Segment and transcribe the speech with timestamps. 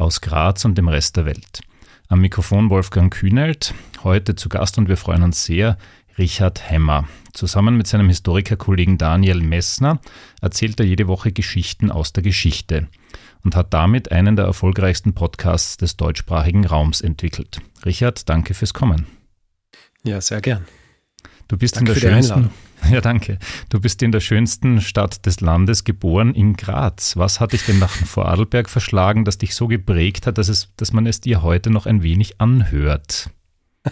[0.00, 1.60] aus Graz und dem Rest der Welt.
[2.08, 5.78] Am Mikrofon Wolfgang Kühnelt, heute zu Gast und wir freuen uns sehr,
[6.18, 7.06] Richard Hemmer.
[7.32, 10.00] Zusammen mit seinem Historikerkollegen Daniel Messner
[10.40, 12.88] erzählt er jede Woche Geschichten aus der Geschichte
[13.44, 17.60] und hat damit einen der erfolgreichsten Podcasts des deutschsprachigen Raums entwickelt.
[17.84, 19.06] Richard, danke fürs Kommen.
[20.02, 20.66] Ja, sehr gern.
[21.48, 22.50] Du bist Danke in der schönsten,
[22.90, 23.38] ja danke.
[23.68, 27.16] Du bist in der schönsten Stadt des Landes geboren, in Graz.
[27.16, 30.92] Was hat dich denn nach Vorarlberg verschlagen, das dich so geprägt hat, dass, es, dass
[30.92, 33.30] man es dir heute noch ein wenig anhört?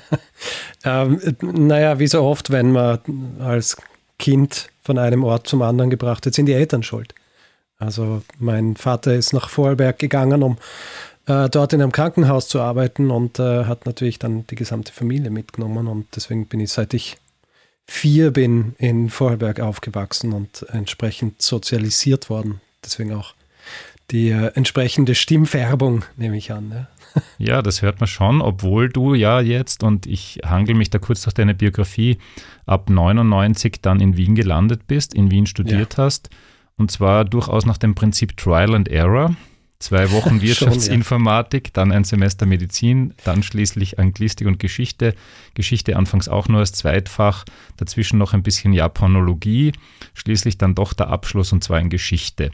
[0.85, 2.99] ähm, naja, wie so oft, wenn man
[3.41, 3.77] als
[4.19, 7.15] Kind von einem Ort zum anderen gebracht wird, sind die Eltern schuld.
[7.79, 10.59] Also mein Vater ist nach Vorarlberg gegangen, um
[11.27, 15.31] äh, dort in einem Krankenhaus zu arbeiten und äh, hat natürlich dann die gesamte Familie
[15.31, 17.19] mitgenommen und deswegen bin ich, seit ich
[17.89, 22.61] vier bin in Vorarlberg aufgewachsen und entsprechend sozialisiert worden.
[22.85, 23.35] Deswegen auch
[24.11, 26.69] die äh, entsprechende Stimmfärbung, nehme ich an.
[26.69, 26.87] Ne?
[27.39, 31.23] Ja, das hört man schon, obwohl du ja jetzt, und ich hangel mich da kurz
[31.23, 32.19] durch deine Biografie,
[32.67, 36.05] ab 99 dann in Wien gelandet bist, in Wien studiert ja.
[36.05, 36.31] hast.
[36.77, 39.35] Und zwar durchaus nach dem Prinzip Trial and Error.
[39.81, 45.15] Zwei Wochen Wirtschaftsinformatik, dann ein Semester Medizin, dann schließlich Anglistik und Geschichte.
[45.55, 47.45] Geschichte anfangs auch nur als Zweitfach,
[47.77, 49.73] dazwischen noch ein bisschen Japanologie,
[50.15, 52.51] schließlich dann doch der Abschluss und zwar in Geschichte.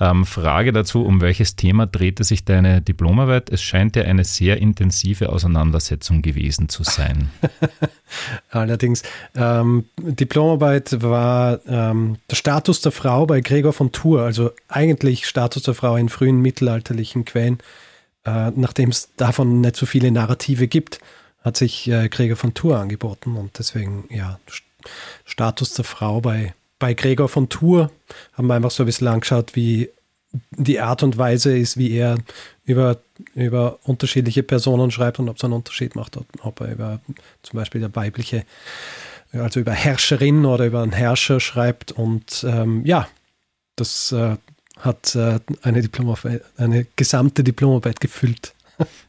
[0.00, 3.50] Ähm, Frage dazu, um welches Thema drehte sich deine Diplomarbeit?
[3.50, 7.30] Es scheint ja eine sehr intensive Auseinandersetzung gewesen zu sein.
[8.50, 9.02] Allerdings,
[9.34, 15.64] ähm, Diplomarbeit war ähm, der Status der Frau bei Gregor von Tours, also eigentlich Status
[15.64, 17.58] der Frau in frühen mittelalterlichen Quellen.
[18.24, 21.00] Äh, Nachdem es davon nicht so viele Narrative gibt,
[21.44, 24.38] hat sich äh, Gregor von Tours angeboten und deswegen, ja,
[25.26, 27.90] Status der Frau bei bei Gregor von Tours
[28.32, 29.90] haben wir einfach so ein bisschen angeschaut, wie
[30.50, 32.18] die Art und Weise ist, wie er
[32.64, 32.98] über,
[33.34, 37.00] über unterschiedliche Personen schreibt und ob es einen Unterschied macht, ob er über
[37.42, 38.44] zum Beispiel der weibliche,
[39.32, 41.92] also über Herrscherin oder über einen Herrscher schreibt.
[41.92, 43.08] Und ähm, ja,
[43.76, 44.36] das äh,
[44.78, 45.88] hat äh, eine,
[46.56, 48.54] eine gesamte Diplomarbeit gefüllt.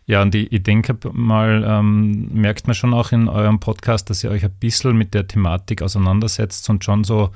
[0.05, 4.23] Ja, und ich, ich denke mal, ähm, merkt man schon auch in eurem Podcast, dass
[4.23, 7.29] ihr euch ein bisschen mit der Thematik auseinandersetzt und schon so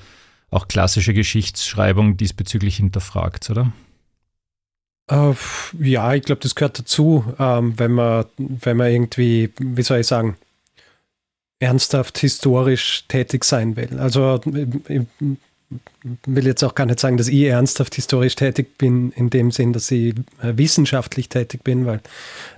[0.55, 3.71] auch klassische Geschichtsschreibung diesbezüglich hinterfragt, oder?
[5.11, 5.35] Uh,
[5.79, 10.07] ja, ich glaube, das gehört dazu, ähm, wenn, man, wenn man irgendwie, wie soll ich
[10.07, 10.35] sagen,
[11.59, 13.99] ernsthaft historisch tätig sein will.
[13.99, 14.41] Also
[14.87, 15.01] ich
[16.25, 19.73] will jetzt auch gar nicht sagen, dass ich ernsthaft historisch tätig bin, in dem Sinn,
[19.73, 22.01] dass ich äh, wissenschaftlich tätig bin, weil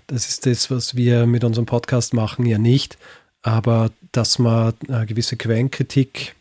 [0.07, 2.97] das ist das, was wir mit unserem Podcast machen, ja nicht.
[3.41, 6.35] Aber dass man eine gewisse Quellenkritik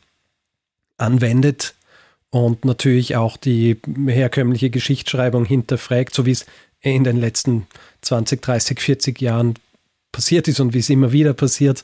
[0.99, 1.75] anwendet
[2.31, 6.47] und natürlich auch die herkömmliche Geschichtsschreibung hinterfragt, so wie es
[6.81, 7.67] in den letzten
[8.03, 9.55] 20, 30, 40 Jahren
[10.13, 11.83] passiert ist und wie es immer wieder passiert.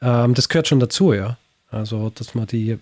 [0.00, 1.38] Ähm, das gehört schon dazu, ja.
[1.70, 2.78] Also, dass man die,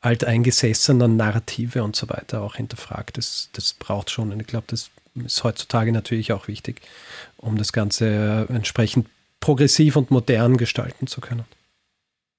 [0.00, 4.32] alteingesessenen Narrative und so weiter auch hinterfragt, das, das braucht schon.
[4.32, 6.80] Und ich glaube, das ist heutzutage natürlich auch wichtig,
[7.36, 9.08] um das Ganze entsprechend
[9.40, 11.44] progressiv und modern gestalten zu können.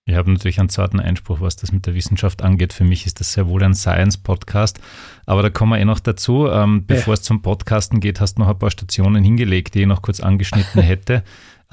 [0.07, 2.71] Ich habe natürlich einen zarten Einspruch, was das mit der Wissenschaft angeht.
[2.71, 4.79] Für mich ist das sehr wohl ein Science-Podcast.
[5.25, 6.47] Aber da kommen wir eh noch dazu.
[6.47, 7.15] Ähm, bevor ja.
[7.15, 10.21] es zum Podcasten geht, hast du noch ein paar Stationen hingelegt, die ich noch kurz
[10.21, 11.23] angeschnitten hätte.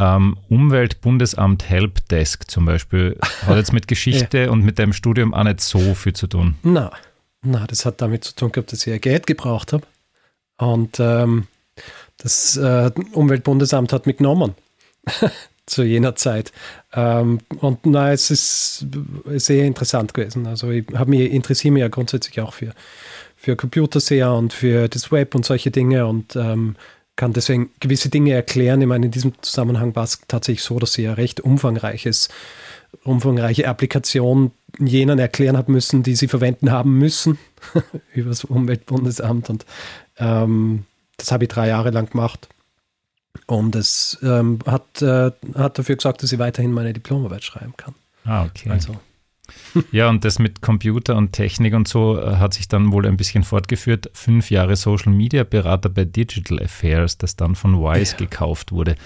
[0.01, 4.51] Ähm, Umweltbundesamt Helpdesk zum Beispiel hat jetzt mit Geschichte ja.
[4.51, 6.57] und mit deinem Studium auch nicht so viel zu tun.
[6.65, 6.91] Na,
[7.43, 9.87] na, das hat damit zu tun gehabt, dass ich ja Geld gebraucht habe.
[10.59, 11.47] Und ähm,
[12.17, 14.57] das äh, Umweltbundesamt hat mich genommen.
[15.67, 16.53] zu jener Zeit.
[16.93, 18.87] Ähm, und na, es ist
[19.27, 20.47] sehr interessant gewesen.
[20.47, 22.73] Also ich mich interessiere mich ja grundsätzlich auch für,
[23.37, 26.77] für Computer sehr und für das Web und solche Dinge und ähm,
[27.17, 28.81] kann deswegen gewisse Dinge erklären.
[28.81, 32.29] Ich meine, in diesem Zusammenhang war es tatsächlich so, dass ich ja recht umfangreiches,
[33.05, 37.39] umfangreiche Applikationen jenen erklären habe müssen, die sie verwenden haben müssen
[38.15, 39.49] über das Umweltbundesamt.
[39.49, 39.65] Und
[40.19, 42.49] ähm, das habe ich drei Jahre lang gemacht.
[43.47, 47.95] Und es ähm, hat, äh, hat dafür gesorgt, dass ich weiterhin meine Diplomarbeit schreiben kann.
[48.25, 48.71] Ah, okay.
[48.71, 48.97] Also
[49.93, 53.17] Ja, und das mit Computer und Technik und so äh, hat sich dann wohl ein
[53.17, 54.11] bisschen fortgeführt.
[54.15, 58.19] Fünf Jahre Social Media Berater bei Digital Affairs, das dann von Wise ja.
[58.19, 58.97] gekauft wurde.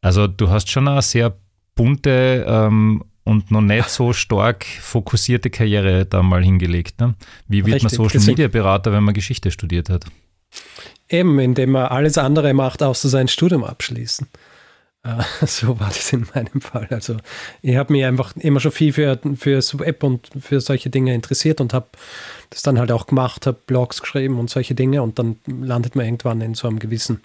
[0.00, 1.36] Also du hast schon eine sehr
[1.74, 7.00] bunte ähm, und noch nicht so stark fokussierte Karriere da mal hingelegt.
[7.00, 7.14] Ne?
[7.48, 10.04] Wie wird Richtig, man Social Media Berater, wenn man Geschichte studiert hat?
[11.08, 14.26] Eben, indem man alles andere macht, außer sein Studium abschließen.
[15.06, 16.88] Äh, so war das in meinem Fall.
[16.90, 17.16] Also
[17.62, 21.60] ich habe mich einfach immer schon viel für, für Web und für solche Dinge interessiert
[21.60, 21.86] und habe
[22.50, 26.06] das dann halt auch gemacht, habe Blogs geschrieben und solche Dinge und dann landet man
[26.06, 27.22] irgendwann in so einem gewissen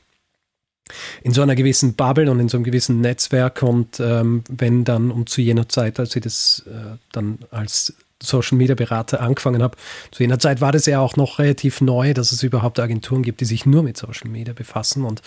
[1.24, 5.10] in so einer gewissen Bubble und in so einem gewissen Netzwerk und ähm, wenn dann
[5.10, 9.78] und zu jener Zeit, als ich das äh, dann als Social Media Berater angefangen habe,
[10.12, 13.42] zu jener Zeit war das ja auch noch relativ neu, dass es überhaupt Agenturen gibt,
[13.42, 15.22] die sich nur mit Social Media befassen und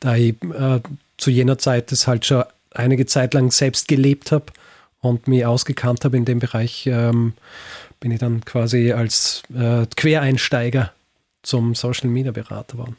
[0.00, 0.80] da ich äh,
[1.16, 4.46] zu jener Zeit das halt schon einige Zeit lang selbst gelebt habe
[5.00, 7.32] und mich ausgekannt habe in dem Bereich, ähm,
[8.00, 10.92] bin ich dann quasi als äh, Quereinsteiger
[11.42, 12.96] zum Social Media Berater geworden.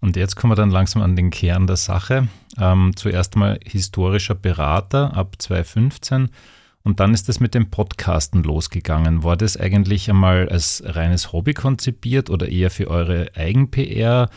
[0.00, 2.28] Und jetzt kommen wir dann langsam an den Kern der Sache.
[2.58, 6.30] Ähm, zuerst mal historischer Berater ab 2015
[6.86, 9.24] und dann ist es mit dem Podcasten losgegangen.
[9.24, 14.30] War das eigentlich einmal als reines Hobby konzipiert oder eher für eure Eigen-PR?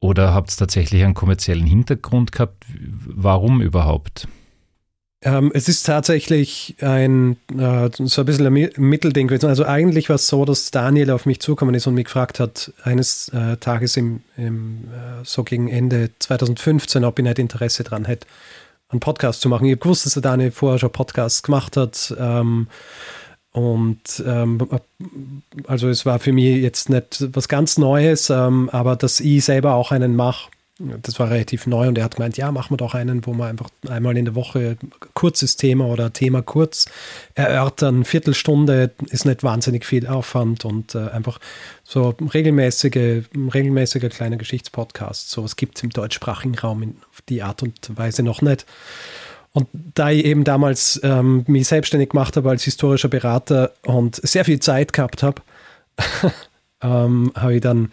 [0.00, 2.64] Oder habt ihr tatsächlich einen kommerziellen Hintergrund gehabt?
[2.74, 4.26] Warum überhaupt?
[5.20, 9.50] Ähm, es ist tatsächlich ein äh, so ein bisschen ein Mittelding gewesen.
[9.50, 12.72] Also eigentlich war es so, dass Daniel auf mich zukommen ist und mich gefragt hat,
[12.84, 18.06] eines äh, Tages im, im äh, so gegen Ende 2015, ob ich nicht Interesse daran
[18.06, 18.26] hätte,
[18.92, 19.64] einen Podcast zu machen.
[19.66, 22.14] Ich habe gewusst, dass der Daniel vorher schon Podcasts gemacht hat.
[22.18, 22.68] Ähm,
[23.52, 24.66] und ähm,
[25.66, 29.74] also es war für mich jetzt nicht was ganz Neues, ähm, aber dass ich selber
[29.74, 30.50] auch einen mache,
[31.02, 33.46] das war relativ neu und er hat gemeint, ja, machen wir doch einen, wo wir
[33.46, 34.76] einfach einmal in der Woche
[35.14, 36.86] kurzes Thema oder Thema kurz
[37.34, 38.04] erörtern.
[38.04, 41.38] Viertelstunde ist nicht wahnsinnig viel Aufwand und äh, einfach
[41.84, 43.24] so regelmäßige,
[43.54, 45.30] regelmäßiger kleiner Geschichtspodcast.
[45.30, 46.96] So was gibt es im deutschsprachigen Raum in
[47.28, 48.66] die Art und Weise noch nicht.
[49.52, 54.44] Und da ich eben damals ähm, mich selbstständig gemacht habe als historischer Berater und sehr
[54.44, 55.42] viel Zeit gehabt habe,
[56.82, 57.92] ähm, habe ich dann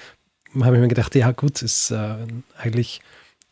[0.55, 2.15] habe ich mir gedacht, ja gut, ist äh,
[2.57, 3.01] eigentlich,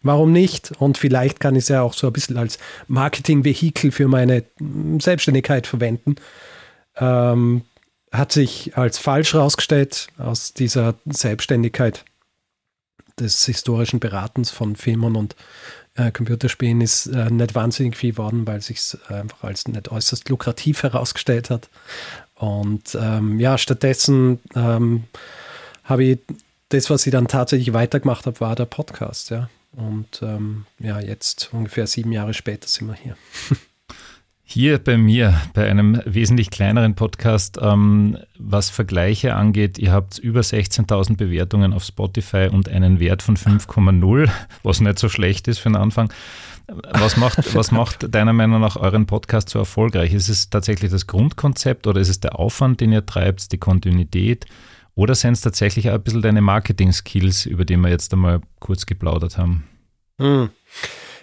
[0.01, 0.71] warum nicht?
[0.79, 2.57] Und vielleicht kann ich es ja auch so ein bisschen als
[2.87, 6.15] Marketingvehikel für meine hm, Selbstständigkeit verwenden.
[6.97, 7.63] Ähm,
[8.11, 12.05] hat sich als falsch herausgestellt aus dieser Selbstständigkeit
[13.19, 15.35] des historischen Beratens von Filmen und
[15.95, 20.29] äh, Computerspielen ist äh, nicht wahnsinnig viel geworden, weil sich es einfach als nicht äußerst
[20.29, 21.69] lukrativ herausgestellt hat.
[22.35, 25.05] Und ähm, ja, stattdessen ähm,
[25.83, 26.19] habe ich
[26.69, 29.49] das, was ich dann tatsächlich weitergemacht habe, war der Podcast, ja.
[29.71, 33.15] Und ähm, ja, jetzt ungefähr sieben Jahre später sind wir hier.
[34.49, 40.39] Hier bei mir, bei einem wesentlich kleineren Podcast, ähm, was Vergleiche angeht, ihr habt über
[40.39, 44.29] 16.000 Bewertungen auf Spotify und einen Wert von 5,0,
[44.63, 46.13] was nicht so schlecht ist für den Anfang.
[46.67, 50.13] Was macht, was macht deiner Meinung nach euren Podcast so erfolgreich?
[50.13, 54.45] Ist es tatsächlich das Grundkonzept oder ist es der Aufwand, den ihr treibt, die Kontinuität?
[54.97, 58.87] Oder sind es tatsächlich auch ein bisschen deine Marketing-Skills, über die wir jetzt einmal kurz
[58.87, 59.63] geplaudert haben?
[60.19, 60.49] Hm.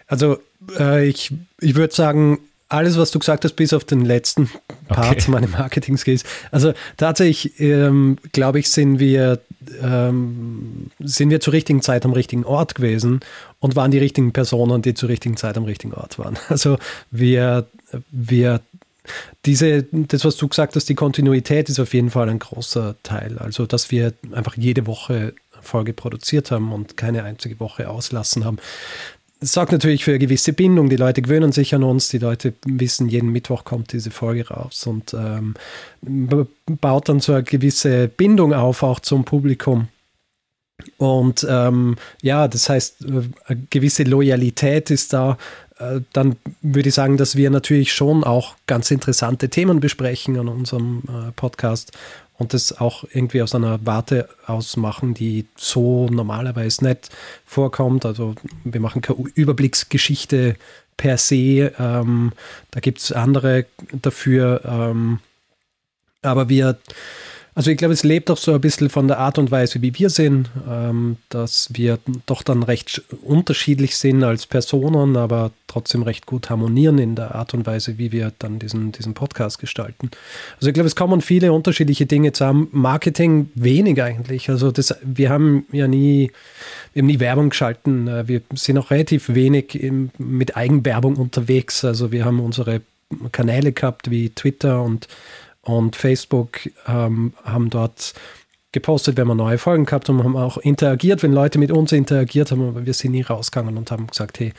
[0.06, 0.38] Also
[0.78, 2.38] äh, ich, ich würde sagen,
[2.68, 4.48] alles, was du gesagt hast, bis auf den letzten
[4.86, 5.30] Part, okay.
[5.30, 6.22] meine Marketing-Skills.
[6.52, 9.40] Also tatsächlich, ähm, glaube ich, sind wir,
[9.82, 13.20] ähm, sind wir zur richtigen Zeit am richtigen Ort gewesen
[13.58, 16.38] und waren die richtigen Personen, die zur richtigen Zeit am richtigen Ort waren.
[16.48, 16.78] Also
[17.10, 17.66] wir,
[18.12, 18.60] wir
[19.44, 23.38] diese, das, was du gesagt hast, die Kontinuität ist auf jeden Fall ein großer Teil.
[23.38, 28.58] Also, dass wir einfach jede Woche Folge produziert haben und keine einzige Woche auslassen haben.
[29.40, 30.88] Das sorgt natürlich für eine gewisse Bindung.
[30.88, 32.08] Die Leute gewöhnen sich an uns.
[32.08, 35.54] Die Leute wissen, jeden Mittwoch kommt diese Folge raus und ähm,
[36.66, 39.88] baut dann so eine gewisse Bindung auf, auch zum Publikum.
[40.96, 45.38] Und ähm, ja, das heißt, äh, eine gewisse Loyalität ist da.
[46.12, 51.02] Dann würde ich sagen, dass wir natürlich schon auch ganz interessante Themen besprechen an unserem
[51.08, 51.92] äh, Podcast
[52.36, 57.10] und das auch irgendwie aus einer Warte aus machen, die so normalerweise nicht
[57.44, 58.04] vorkommt.
[58.04, 60.56] Also wir machen keine Überblicksgeschichte
[60.96, 62.32] per se, ähm,
[62.70, 63.66] da gibt es andere
[64.00, 65.18] dafür, ähm,
[66.22, 66.78] aber wir
[67.54, 69.96] also ich glaube, es lebt auch so ein bisschen von der Art und Weise, wie
[69.96, 76.26] wir sind, ähm, dass wir doch dann recht unterschiedlich sind als Personen, aber trotzdem recht
[76.26, 80.10] gut harmonieren in der Art und Weise, wie wir dann diesen, diesen Podcast gestalten.
[80.56, 82.68] Also ich glaube, es kommen viele unterschiedliche Dinge zusammen.
[82.72, 84.50] Marketing wenig eigentlich.
[84.50, 86.32] Also das, wir haben ja nie,
[86.92, 88.08] wir haben nie Werbung geschalten.
[88.08, 91.84] Äh, wir sind auch relativ wenig im, mit Eigenwerbung unterwegs.
[91.84, 92.80] Also wir haben unsere
[93.30, 95.06] Kanäle gehabt wie Twitter und,
[95.64, 98.14] und Facebook, ähm, haben dort
[98.74, 102.50] gepostet, wenn wir neue Folgen gehabt und haben auch interagiert, wenn Leute mit uns interagiert
[102.50, 104.52] haben, aber wir sind nie rausgegangen und haben gesagt, hey,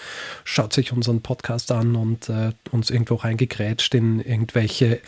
[0.45, 5.01] schaut sich unseren Podcast an und äh, uns irgendwo reingegrätscht in irgendwelche,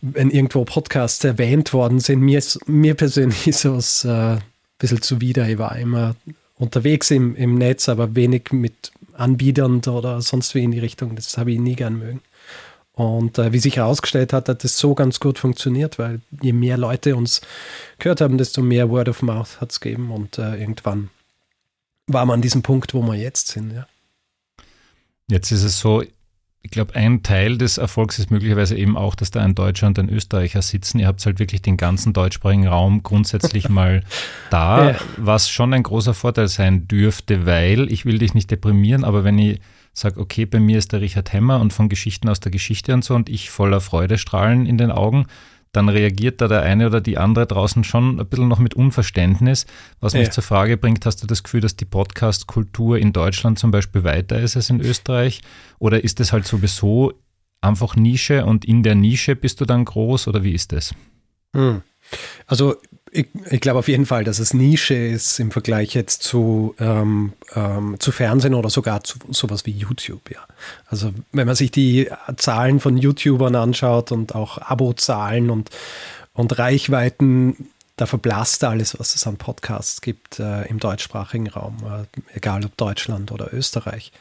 [0.00, 2.20] wenn irgendwo Podcasts erwähnt worden sind.
[2.20, 4.42] Mir, mir persönlich ist es äh, ein
[4.78, 5.46] bisschen zuwider.
[5.46, 6.16] Ich war immer
[6.56, 11.14] unterwegs im, im Netz, aber wenig mit Anbietern oder sonst wie in die Richtung.
[11.14, 12.22] Das habe ich nie gern mögen.
[13.00, 16.76] Und äh, wie sich herausgestellt hat, hat das so ganz gut funktioniert, weil je mehr
[16.76, 17.40] Leute uns
[17.98, 20.10] gehört haben, desto mehr Word of Mouth hat es gegeben.
[20.10, 21.08] Und äh, irgendwann
[22.06, 23.72] war man an diesem Punkt, wo wir jetzt sind.
[23.72, 23.86] Ja.
[25.28, 26.02] Jetzt ist es so,
[26.60, 29.98] ich glaube, ein Teil des Erfolgs ist möglicherweise eben auch, dass da ein Deutscher und
[29.98, 30.98] ein Österreicher sitzen.
[30.98, 34.02] Ihr habt halt wirklich den ganzen deutschsprachigen Raum grundsätzlich mal
[34.50, 34.98] da, ja.
[35.16, 39.38] was schon ein großer Vorteil sein dürfte, weil ich will dich nicht deprimieren, aber wenn
[39.38, 39.58] ich
[39.92, 43.04] sage, okay, bei mir ist der Richard Hemmer und von Geschichten aus der Geschichte und
[43.04, 45.26] so und ich voller Freude strahlen in den Augen,
[45.72, 49.66] dann reagiert da der eine oder die andere draußen schon ein bisschen noch mit Unverständnis,
[50.00, 50.30] was mich ja.
[50.30, 54.40] zur Frage bringt, hast du das Gefühl, dass die Podcast-Kultur in Deutschland zum Beispiel weiter
[54.40, 55.42] ist als in Österreich?
[55.78, 57.12] Oder ist es halt sowieso
[57.60, 60.94] einfach Nische und in der Nische bist du dann groß oder wie ist das?
[61.54, 61.82] Hm.
[62.46, 62.76] Also
[63.12, 67.32] ich, ich glaube auf jeden Fall, dass es Nische ist im Vergleich jetzt zu, ähm,
[67.54, 70.30] ähm, zu Fernsehen oder sogar zu sowas wie YouTube.
[70.30, 70.40] Ja.
[70.86, 75.70] Also wenn man sich die Zahlen von YouTubern anschaut und auch Abozahlen und,
[76.32, 82.36] und Reichweiten, da verblasst alles, was es an Podcasts gibt äh, im deutschsprachigen Raum, äh,
[82.36, 84.12] egal ob Deutschland oder Österreich.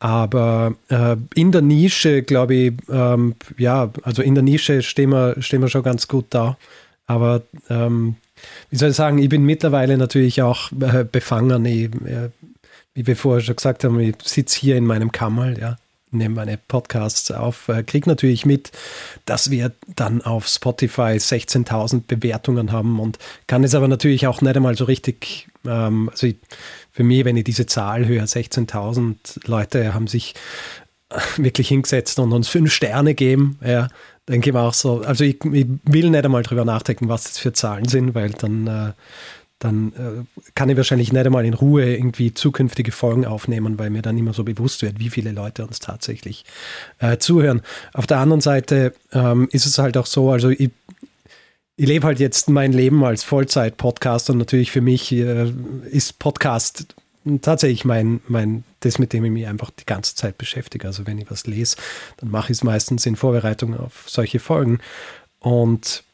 [0.00, 5.40] Aber äh, in der Nische, glaube ich, ähm, ja, also in der Nische stehen wir,
[5.40, 6.56] stehen wir schon ganz gut da.
[7.06, 8.16] Aber ähm,
[8.70, 11.64] wie soll ich sagen, ich bin mittlerweile natürlich auch äh, befangen.
[11.64, 12.30] Ich, äh,
[12.94, 15.76] wie wir vorher schon gesagt haben, ich sitze hier in meinem Kammerl, ja,
[16.12, 18.70] nehme meine Podcasts auf, äh, kriege natürlich mit,
[19.24, 24.56] dass wir dann auf Spotify 16.000 Bewertungen haben und kann es aber natürlich auch nicht
[24.56, 26.36] einmal so richtig, ähm, also ich,
[26.92, 30.34] für mich, wenn ich diese Zahl höre, 16.000 Leute haben sich
[31.36, 33.88] wirklich hingesetzt und uns fünf Sterne geben, ja,
[34.28, 37.38] denke ich mir auch so, also ich, ich, will nicht einmal drüber nachdenken, was das
[37.38, 38.92] für Zahlen sind, weil dann, äh,
[39.58, 44.02] dann äh, kann ich wahrscheinlich nicht einmal in Ruhe irgendwie zukünftige Folgen aufnehmen, weil mir
[44.02, 46.44] dann immer so bewusst wird, wie viele Leute uns tatsächlich
[46.98, 47.62] äh, zuhören.
[47.92, 50.70] Auf der anderen Seite ähm, ist es halt auch so, also ich,
[51.76, 55.52] ich lebe halt jetzt mein Leben als Vollzeit-Podcast und natürlich für mich äh,
[55.90, 56.94] ist Podcast
[57.40, 60.86] tatsächlich mein, mein, das, mit dem ich mich einfach die ganze Zeit beschäftige.
[60.86, 61.76] Also wenn ich was lese,
[62.18, 64.78] dann mache ich es meistens in Vorbereitung auf solche Folgen.
[65.38, 66.04] Und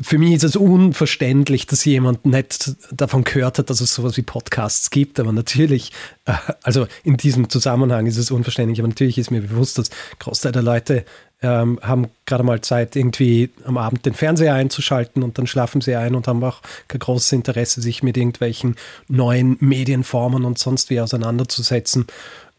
[0.00, 4.22] für mich ist es unverständlich, dass jemand nicht davon gehört hat, dass es sowas wie
[4.22, 5.20] Podcasts gibt.
[5.20, 5.92] Aber natürlich,
[6.24, 8.78] äh, also in diesem Zusammenhang ist es unverständlich.
[8.80, 11.04] Aber natürlich ist mir bewusst, dass Großteil der Leute
[11.42, 15.94] ähm, haben gerade mal Zeit, irgendwie am Abend den Fernseher einzuschalten und dann schlafen sie
[15.94, 18.76] ein und haben auch kein großes Interesse, sich mit irgendwelchen
[19.08, 22.06] neuen Medienformen und sonst wie auseinanderzusetzen.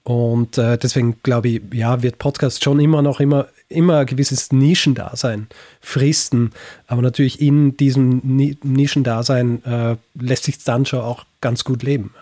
[0.08, 4.54] Und äh, deswegen glaube ich, ja, wird Podcast schon immer noch immer, immer ein gewisses
[4.54, 5.48] Nischendasein
[5.82, 6.52] fristen.
[6.88, 8.22] Aber natürlich in diesem
[8.64, 12.14] Nischendasein äh, lässt sich dann schon auch ganz gut leben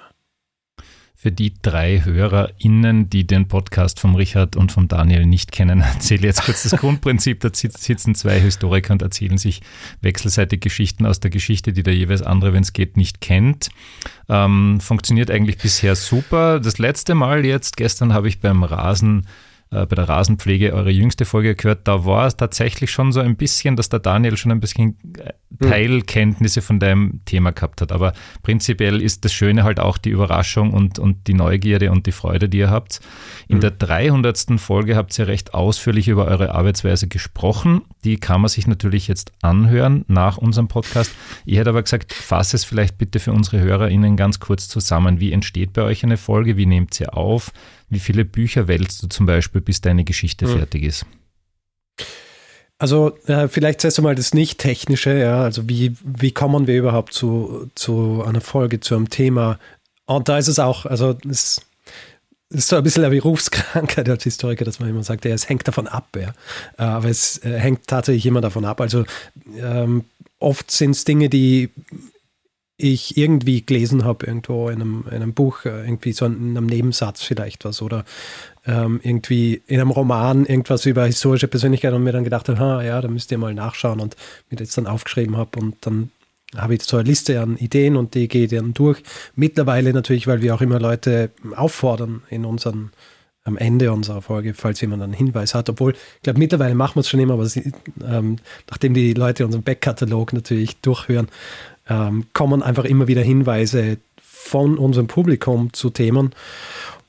[1.26, 6.28] für die drei HörerInnen, die den Podcast vom Richard und vom Daniel nicht kennen, erzähle
[6.28, 7.40] jetzt kurz das Grundprinzip.
[7.40, 9.64] Da sitzen zwei Historiker und erzählen sich
[10.02, 13.70] wechselseitig Geschichten aus der Geschichte, die der jeweils andere, wenn es geht, nicht kennt.
[14.30, 16.60] Ähm, funktioniert eigentlich bisher super.
[16.60, 19.26] Das letzte Mal jetzt, gestern habe ich beim Rasen
[19.76, 23.36] äh, bei der Rasenpflege eure jüngste Folge gehört, da war es tatsächlich schon so ein
[23.36, 25.70] bisschen, dass der Daniel schon ein bisschen äh, hm.
[25.70, 27.92] Teilkenntnisse von deinem Thema gehabt hat.
[27.92, 28.14] Aber
[28.44, 32.50] prinzipiell ist das Schöne halt auch die Überraschung und, und die Neugierde und die Freude,
[32.50, 33.00] die ihr habt.
[33.48, 33.62] In mhm.
[33.62, 34.60] der 300.
[34.60, 37.82] Folge habt ihr recht ausführlich über eure Arbeitsweise gesprochen.
[38.04, 41.12] Die kann man sich natürlich jetzt anhören nach unserem Podcast.
[41.46, 45.20] Ich hätte aber gesagt, fass es vielleicht bitte für unsere HörerInnen ganz kurz zusammen.
[45.20, 46.58] Wie entsteht bei euch eine Folge?
[46.58, 47.52] Wie nehmt ihr auf?
[47.90, 50.58] Wie viele Bücher wählst du zum Beispiel, bis deine Geschichte mhm.
[50.58, 51.06] fertig ist?
[52.78, 57.70] Also äh, vielleicht zuerst einmal das Nicht-Technische, ja, also wie, wie kommen wir überhaupt zu,
[57.76, 59.60] zu einer Folge, zu einem Thema?
[60.06, 61.62] Und da ist es auch, also es
[62.50, 65.68] ist so ein bisschen eine Berufskrankheit als Historiker, dass man immer sagt, ja, es hängt
[65.68, 66.34] davon ab, ja.
[66.78, 68.82] Äh, aber es äh, hängt tatsächlich immer davon ab.
[68.82, 69.06] Also
[69.58, 70.04] ähm,
[70.40, 71.70] oft sind es Dinge, die
[72.78, 76.66] ich irgendwie gelesen habe, irgendwo in einem, in einem Buch, äh, irgendwie so in einem
[76.66, 78.04] Nebensatz vielleicht was oder
[78.66, 82.84] ähm, irgendwie in einem Roman irgendwas über historische Persönlichkeit und mir dann gedacht habe, ha,
[82.84, 84.18] ja, da müsst ihr mal nachschauen und
[84.50, 86.12] mir das dann aufgeschrieben habe und dann
[86.56, 89.02] habe ich so eine Liste an Ideen und die gehe dann durch.
[89.36, 92.92] Mittlerweile natürlich, weil wir auch immer Leute auffordern in unseren
[93.46, 95.70] am Ende unserer Folge, falls jemand einen Hinweis hat.
[95.70, 97.72] Obwohl, ich glaube, mittlerweile machen wir es schon immer, aber sie,
[98.04, 98.38] ähm,
[98.72, 101.28] nachdem die Leute unseren Backkatalog natürlich durchhören,
[101.90, 106.34] ähm, kommen einfach immer wieder Hinweise von unserem Publikum zu Themen.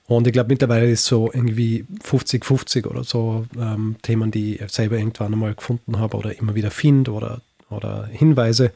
[0.06, 4.98] Und ich glaube, mittlerweile ist so irgendwie 50-50 oder so ähm, Themen, die ich selber
[4.98, 7.40] irgendwann einmal gefunden habe oder immer wieder finde oder,
[7.70, 8.72] oder Hinweise.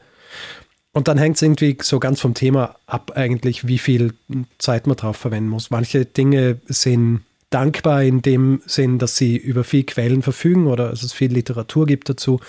[0.93, 4.13] Und dann hängt es irgendwie so ganz vom Thema ab, eigentlich, wie viel
[4.57, 5.71] Zeit man drauf verwenden muss.
[5.71, 11.03] Manche Dinge sind dankbar in dem Sinn, dass sie über viel Quellen verfügen oder dass
[11.03, 12.39] es viel Literatur gibt dazu.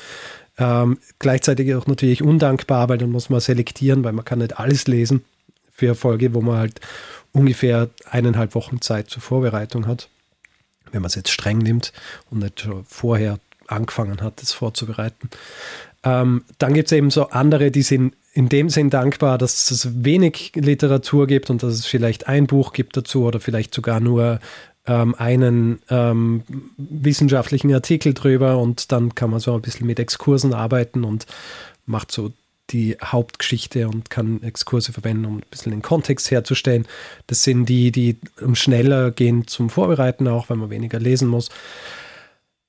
[0.58, 4.86] Ähm, gleichzeitig auch natürlich undankbar, weil dann muss man selektieren, weil man kann nicht alles
[4.86, 5.24] lesen
[5.72, 6.80] für eine Folge, wo man halt
[7.32, 10.08] ungefähr eineinhalb Wochen Zeit zur Vorbereitung hat,
[10.90, 11.92] wenn man es jetzt streng nimmt
[12.30, 15.30] und nicht schon vorher angefangen hat, das vorzubereiten.
[16.04, 20.04] Ähm, dann gibt es eben so andere, die sind in dem Sinn dankbar, dass es
[20.04, 24.40] wenig Literatur gibt und dass es vielleicht ein Buch gibt dazu oder vielleicht sogar nur
[24.86, 26.42] ähm, einen ähm,
[26.76, 31.26] wissenschaftlichen Artikel drüber und dann kann man so ein bisschen mit Exkursen arbeiten und
[31.86, 32.32] macht so
[32.70, 36.86] die Hauptgeschichte und kann Exkurse verwenden, um ein bisschen den Kontext herzustellen.
[37.26, 38.16] Das sind die, die
[38.54, 41.50] schneller gehen zum Vorbereiten, auch weil man weniger lesen muss.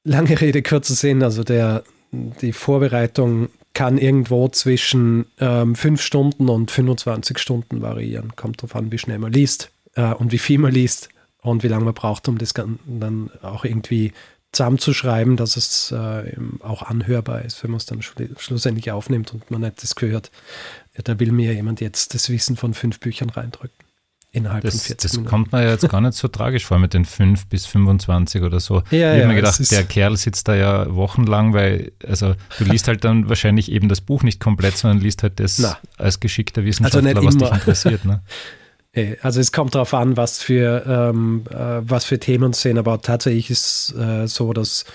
[0.03, 6.70] Lange Rede, kurzer Sinn, also der, die Vorbereitung kann irgendwo zwischen ähm, 5 Stunden und
[6.70, 8.36] 25 Stunden variieren.
[8.36, 11.10] Kommt darauf an, wie schnell man liest äh, und wie viel man liest
[11.44, 14.14] und wie lange man braucht, um das dann auch irgendwie
[14.54, 19.62] zusammenzuschreiben, dass es äh, auch anhörbar ist, wenn man es dann schlussendlich aufnimmt und man
[19.62, 20.32] nicht das gehört.
[20.96, 23.76] Ja, da will mir jemand jetzt das Wissen von fünf Büchern reindrücken.
[24.32, 25.30] Innerhalb das, von 40 das Minuten.
[25.30, 28.78] kommt mir jetzt gar nicht so tragisch vor mit den 5 bis 25 oder so.
[28.78, 32.64] Ja, ich ja, habe mir gedacht, der Kerl sitzt da ja wochenlang, weil, also du
[32.64, 35.78] liest halt dann wahrscheinlich eben das Buch nicht komplett, sondern liest halt das Na.
[35.98, 38.06] als geschickter Wissenschaftler, nicht was dich interessiert.
[38.06, 38.22] Ne?
[38.94, 42.78] Eh, Also es kommt darauf an, was für, ähm, äh, was für Themen es sind,
[42.78, 44.86] aber tatsächlich ist äh, so, dass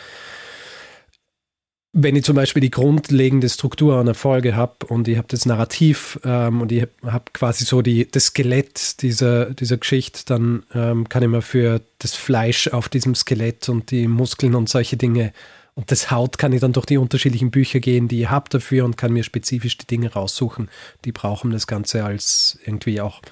[1.95, 6.21] wenn ich zum Beispiel die grundlegende Struktur einer Folge habe und ich habe das Narrativ
[6.23, 11.23] ähm, und ich habe quasi so die, das Skelett dieser, dieser Geschichte, dann ähm, kann
[11.23, 15.33] ich mir für das Fleisch auf diesem Skelett und die Muskeln und solche Dinge
[15.75, 18.85] und das Haut kann ich dann durch die unterschiedlichen Bücher gehen, die ich habe dafür
[18.85, 20.69] und kann mir spezifisch die Dinge raussuchen,
[21.05, 23.23] die brauchen das Ganze als irgendwie auch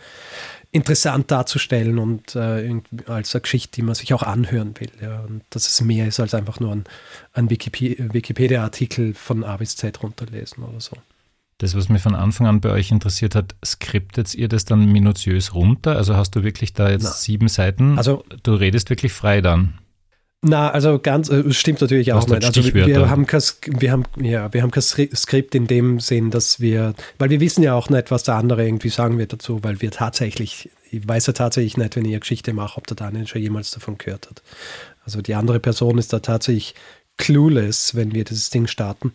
[0.72, 4.90] interessant darzustellen und äh, als eine Geschichte, die man sich auch anhören will.
[5.00, 5.20] Ja.
[5.20, 6.84] Und dass es mehr ist als einfach nur ein,
[7.32, 10.96] ein Wikipe- Wikipedia-Artikel von A bis Z runterlesen oder so.
[11.58, 15.54] Das, was mich von Anfang an bei euch interessiert hat, skriptet ihr das dann minutiös
[15.54, 15.96] runter?
[15.96, 17.10] Also hast du wirklich da jetzt Na.
[17.10, 17.96] sieben Seiten?
[17.96, 19.78] Also du redest wirklich frei dann.
[20.48, 22.44] Na, also ganz, äh, stimmt natürlich auch nicht.
[22.44, 26.30] Also wir, haben kein, wir haben, ja, wir haben kein Skri- Skript in dem Sinn,
[26.30, 29.64] dass wir, weil wir wissen ja auch nicht, was der andere irgendwie sagen wird dazu,
[29.64, 32.96] weil wir tatsächlich, ich weiß ja tatsächlich nicht, wenn ich eine Geschichte mache, ob der
[32.96, 34.42] Daniel schon jemals davon gehört hat.
[35.04, 36.74] Also die andere Person ist da tatsächlich
[37.16, 39.12] clueless, wenn wir dieses Ding starten.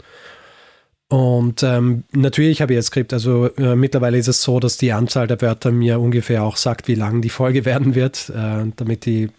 [1.07, 3.11] Und ähm, natürlich habe ich ein Skript.
[3.13, 6.87] Also äh, mittlerweile ist es so, dass die Anzahl der Wörter mir ungefähr auch sagt,
[6.87, 9.29] wie lang die Folge werden wird, äh, damit die,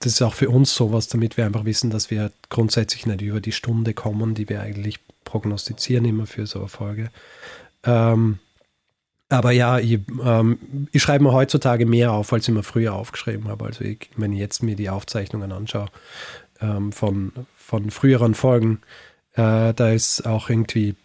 [0.00, 3.40] das ist auch für uns sowas, damit wir einfach wissen, dass wir grundsätzlich nicht über
[3.40, 7.10] die Stunde kommen, die wir eigentlich prognostizieren immer für so eine Folge.
[7.84, 8.38] Ähm,
[9.28, 13.48] aber ja, ich, ähm, ich schreibe mir heutzutage mehr auf, als ich mir früher aufgeschrieben
[13.48, 13.66] habe.
[13.66, 15.88] Also ich, wenn ich jetzt mir die Aufzeichnungen anschaue
[16.60, 18.80] ähm, von, von früheren Folgen,
[19.34, 20.96] äh, da ist auch irgendwie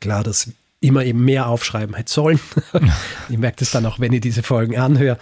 [0.00, 0.50] klar, dass
[0.80, 2.40] immer eben mehr aufschreiben hätte sollen.
[3.28, 5.18] ich merke das dann auch, wenn ich diese Folgen anhöre.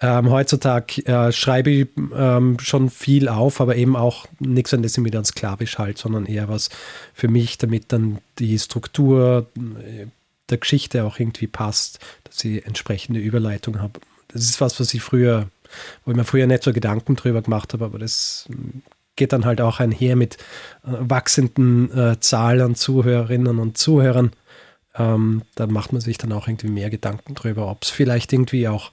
[0.00, 4.96] Ähm, heutzutage äh, schreibe ich ähm, schon viel auf, aber eben auch nichts, an das
[4.96, 6.70] ich mir dann sklavisch halte, sondern eher was
[7.12, 10.06] für mich, damit dann die Struktur äh,
[10.48, 14.00] der Geschichte auch irgendwie passt, dass ich entsprechende Überleitung habe.
[14.28, 15.48] Das ist was, was ich früher,
[16.04, 18.78] wo ich mir früher nicht so Gedanken drüber gemacht habe, aber das mm,
[19.16, 20.36] geht dann halt auch einher mit
[20.84, 24.32] äh, wachsenden äh, Zahl an Zuhörerinnen und Zuhörern.
[24.94, 28.68] Ähm, da macht man sich dann auch irgendwie mehr Gedanken drüber, ob es vielleicht irgendwie
[28.68, 28.92] auch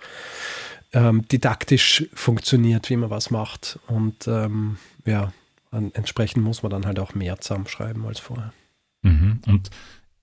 [0.93, 3.79] ähm, didaktisch funktioniert, wie man was macht.
[3.87, 5.31] Und ähm, ja,
[5.71, 8.53] entsprechend muss man dann halt auch mehr zusammenschreiben als vorher.
[9.01, 9.41] Mhm.
[9.45, 9.69] Und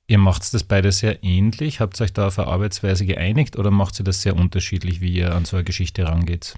[0.06, 1.80] ihr macht das beide sehr ähnlich.
[1.80, 5.12] Habt ihr euch da auf eine Arbeitsweise geeinigt oder macht ihr das sehr unterschiedlich, wie
[5.12, 6.56] ihr an so eine Geschichte rangeht?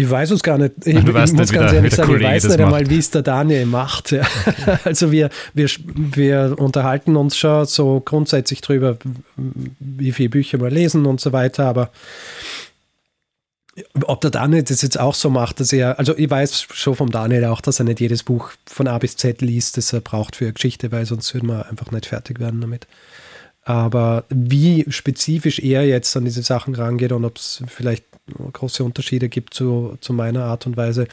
[0.00, 0.74] Ich weiß es gar nicht.
[0.84, 3.66] Ich, ich muss ganz der- ehrlich sagen, ich weiß nicht einmal, wie es der Daniel
[3.66, 4.12] macht.
[4.12, 4.22] Ja.
[4.84, 8.96] Also wir, wir, wir unterhalten uns schon so grundsätzlich drüber,
[9.80, 11.90] wie viele Bücher wir lesen und so weiter, aber
[14.04, 17.10] ob der Daniel das jetzt auch so macht, dass er, also ich weiß schon vom
[17.10, 20.36] Daniel auch, dass er nicht jedes Buch von A bis Z liest, das er braucht
[20.36, 22.86] für eine Geschichte, weil sonst würden wir einfach nicht fertig werden damit.
[23.68, 28.02] Aber wie spezifisch er jetzt an diese Sachen rangeht und ob es vielleicht
[28.54, 31.06] große Unterschiede gibt zu, zu meiner Art und Weise,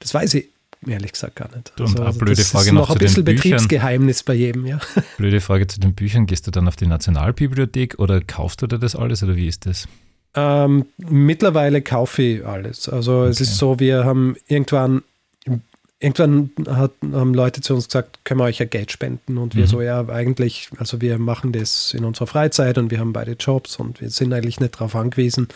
[0.00, 0.48] das weiß ich
[0.84, 1.72] ehrlich gesagt gar nicht.
[1.78, 3.24] Und also, blöde das Frage ist noch noch ein bisschen.
[3.24, 4.80] Betriebsgeheimnis bei jedem, ja.
[5.16, 6.26] Blöde Frage zu den Büchern.
[6.26, 9.66] Gehst du dann auf die Nationalbibliothek oder kaufst du dir das alles oder wie ist
[9.66, 9.86] das?
[10.34, 12.88] Ähm, mittlerweile kaufe ich alles.
[12.88, 13.44] Also es Okay.
[13.44, 15.02] ist so, wir haben irgendwann,
[15.98, 19.62] irgendwann hat, haben Leute zu uns gesagt, können wir euch ja Geld spenden und wir
[19.62, 19.68] Mhm.
[19.68, 23.76] so, ja eigentlich, also wir machen das in unserer Freizeit und wir haben beide Jobs
[23.76, 25.48] und wir sind eigentlich nicht darauf angewiesen,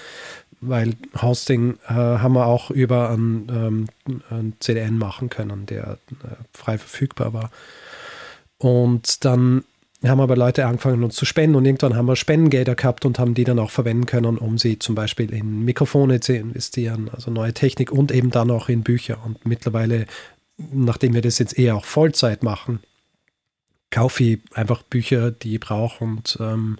[0.62, 6.36] weil Hosting äh, haben wir auch über einen, ähm, einen CDN machen können, der äh,
[6.52, 7.50] frei verfügbar war.
[8.58, 9.64] Und dann
[10.04, 13.34] haben aber Leute angefangen, uns zu spenden und irgendwann haben wir Spendengelder gehabt und haben
[13.34, 17.52] die dann auch verwenden können, um sie zum Beispiel in Mikrofone zu investieren, also neue
[17.52, 19.18] Technik und eben dann auch in Bücher.
[19.24, 20.06] Und mittlerweile,
[20.56, 22.80] nachdem wir das jetzt eher auch Vollzeit machen,
[23.92, 26.78] kaufe ich einfach Bücher, die ich brauche und ähm,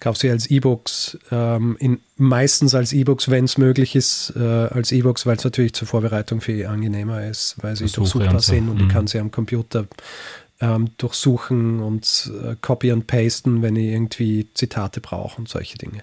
[0.00, 4.90] kaufe sie als E-Books, ähm, in, meistens als E-Books, wenn es möglich ist, äh, als
[4.90, 8.52] E-Books, weil es natürlich zur Vorbereitung viel angenehmer ist, weil sie durchsuchbar und so.
[8.54, 8.88] sind und ich Mhm.
[8.88, 9.86] kann sie am Computer
[10.60, 16.02] ähm, durchsuchen und äh, copy und pasten, wenn ich irgendwie Zitate brauche und solche Dinge.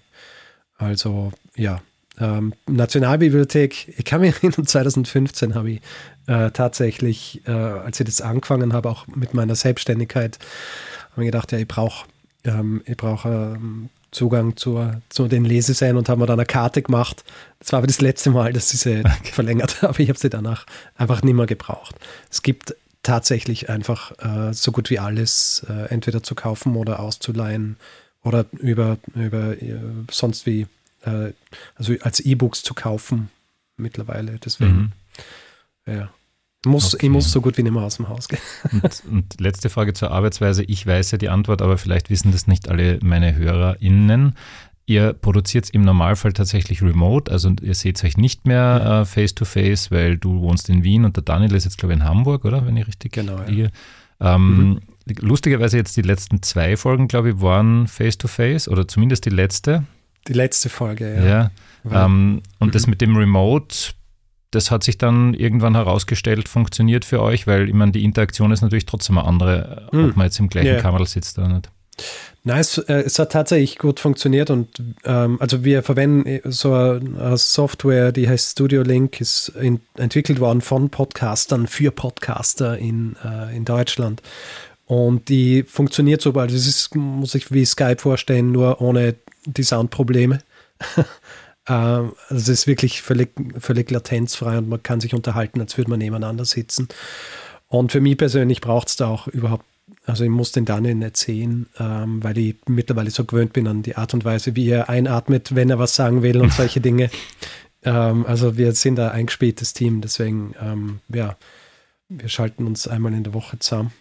[0.78, 1.82] Also ja,
[2.20, 5.82] ähm, Nationalbibliothek, ich kann mich erinnern, 2015 habe ich
[6.28, 10.40] äh, tatsächlich, äh, als ich das angefangen habe, auch mit meiner Selbstständigkeit,
[11.12, 12.06] habe ich gedacht, ja, ich brauche
[12.48, 16.82] ähm, ich brauche ähm, Zugang zur, zu den Lesesälen und haben mir dann eine Karte
[16.82, 17.24] gemacht.
[17.60, 20.02] Das war aber das letzte Mal, dass ich sie verlängert habe.
[20.02, 20.66] Ich habe sie danach
[20.96, 21.96] einfach nicht mehr gebraucht.
[22.32, 22.76] Es gibt
[23.08, 27.78] tatsächlich einfach äh, so gut wie alles äh, entweder zu kaufen oder auszuleihen
[28.24, 29.80] oder über, über äh,
[30.12, 30.68] sonst wie,
[31.04, 31.32] äh,
[31.76, 33.30] also als E-Books zu kaufen
[33.78, 34.38] mittlerweile.
[34.44, 34.92] Deswegen,
[35.88, 35.94] Mhm.
[35.94, 36.10] ja.
[36.66, 37.06] Muss, Okay.
[37.06, 38.40] Ich muss so gut wie nicht mehr aus dem Haus gehen.
[38.82, 40.64] Und, und letzte Frage zur Arbeitsweise.
[40.64, 44.36] Ich weiß ja die Antwort, aber vielleicht wissen das nicht alle meine HörerInnen.
[44.90, 49.44] Ihr produziert im Normalfall tatsächlich remote, also ihr seht euch nicht mehr äh, face to
[49.44, 52.46] face, weil du wohnst in Wien und der Daniel ist jetzt, glaube ich, in Hamburg,
[52.46, 52.66] oder?
[52.66, 53.44] Wenn ich richtig Genau, ja.
[53.46, 53.72] liege.
[54.22, 54.80] Ähm,
[55.20, 59.30] Lustigerweise jetzt die letzten zwei Folgen, glaube ich, waren face to face oder zumindest die
[59.30, 59.84] letzte.
[60.28, 61.52] Die letzte Folge, Ja.
[61.90, 62.06] ja.
[62.06, 63.76] Ähm, und das mit dem Remote,
[64.52, 68.62] das hat sich dann irgendwann herausgestellt, funktioniert für euch, weil ich meine, die Interaktion ist
[68.62, 70.10] natürlich trotzdem eine andere, Hm.
[70.10, 70.82] ob man jetzt im gleichen Ja.
[70.82, 71.70] Kamera sitzt oder nicht.
[72.44, 77.38] Nein, es, äh, es hat tatsächlich gut funktioniert und ähm, also wir verwenden so eine
[77.38, 83.56] Software, die heißt Studio Link, ist in, entwickelt worden von Podcastern für Podcaster in, äh,
[83.56, 84.22] in Deutschland.
[84.86, 89.64] Und die funktioniert so, also es ist, muss ich wie Skype vorstellen, nur ohne die
[89.64, 90.40] Soundprobleme.
[91.68, 96.00] ähm, es ist wirklich völlig, völlig latenzfrei und man kann sich unterhalten, als würde man
[96.00, 96.88] nebeneinander sitzen.
[97.68, 99.66] Und für mich persönlich braucht es da auch überhaupt,
[100.08, 103.84] also ich muss den Daniel nicht sehen, ähm, weil ich mittlerweile so gewöhnt bin an
[103.84, 107.10] die Art und Weise, wie er einatmet, wenn er was sagen will und solche Dinge.
[107.84, 111.38] Ähm, also wir sind da ein eingespieltes Team, deswegen, ähm, ja,
[112.10, 113.94] wir schalten uns einmal in der Woche zusammen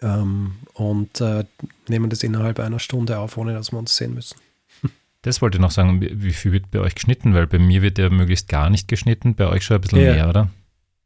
[0.00, 1.44] ähm, und äh,
[1.88, 4.36] nehmen das innerhalb einer Stunde auf, ohne dass wir uns sehen müssen.
[5.22, 7.32] Das wollte ich noch sagen, wie wie viel wird bei euch geschnitten?
[7.34, 10.14] Weil bei mir wird ja möglichst gar nicht geschnitten, bei euch schon ein bisschen Ja.
[10.14, 10.50] mehr, oder?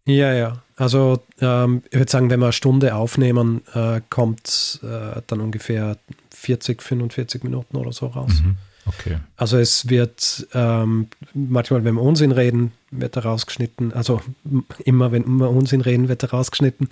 [0.07, 0.63] Ja, ja.
[0.77, 5.97] Also ähm, ich würde sagen, wenn wir eine Stunde aufnehmen, äh, kommt äh, dann ungefähr
[6.31, 8.43] 40, 45 Minuten oder so raus.
[8.43, 8.57] Mhm.
[8.87, 9.19] Okay.
[9.37, 13.93] Also es wird ähm, manchmal, wenn wir Unsinn reden, wird er rausgeschnitten.
[13.93, 14.21] Also
[14.85, 16.89] immer, wenn wir Unsinn reden, wird er rausgeschnitten.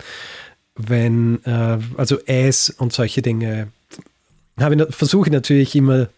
[0.75, 3.69] Wenn, äh, also Äs und solche Dinge
[4.89, 6.09] versuche ich natürlich immer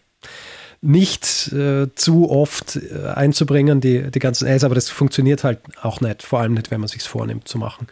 [0.80, 6.00] nicht äh, zu oft äh, einzubringen, die, die ganzen Äs, aber das funktioniert halt auch
[6.00, 7.88] nicht, vor allem nicht, wenn man sich vornimmt zu machen.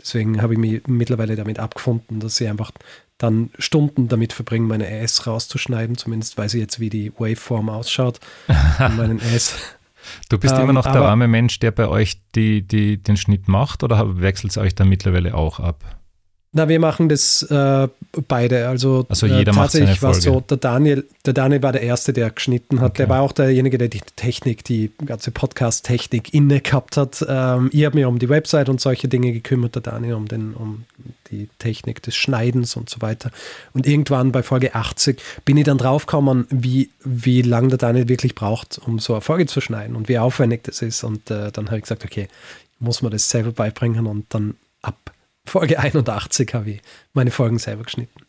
[0.00, 2.70] Deswegen habe ich mich mittlerweile damit abgefunden, dass ich einfach
[3.18, 5.96] dann Stunden damit verbringe, meine Äs rauszuschneiden.
[5.96, 9.56] Zumindest weiß ich jetzt, wie die Waveform ausschaut in meinen Äs.
[10.28, 13.48] Du bist Ähm, immer noch der arme Mensch, der bei euch die, die, den Schnitt
[13.48, 15.97] macht oder wechselt es euch dann mittlerweile auch ab?
[16.50, 17.88] Na, wir machen das äh,
[18.26, 18.68] beide.
[18.68, 21.82] Also, Also jeder macht seine tatsächlich war es so, der Daniel, der Daniel war der
[21.82, 22.92] Erste, der geschnitten hat.
[22.92, 23.02] Okay.
[23.02, 27.22] Der war auch derjenige, der die Technik, die ganze Podcast-Technik inne gehabt hat.
[27.28, 30.54] Ähm, ich habe mich um die Website und solche Dinge gekümmert, der Daniel um, den,
[30.54, 30.84] um
[31.30, 33.30] die Technik des Schneidens und so weiter.
[33.74, 38.34] Und irgendwann bei Folge 80 bin ich dann draufgekommen, wie, wie lange der Daniel wirklich
[38.34, 41.04] braucht, um so eine Folge zu schneiden und wie aufwendig das ist.
[41.04, 42.26] Und äh, dann habe ich gesagt, okay,
[42.80, 45.12] muss man das selber beibringen und dann ab
[45.48, 46.82] Folge 81 habe ich
[47.12, 48.20] meine Folgen selber geschnitten.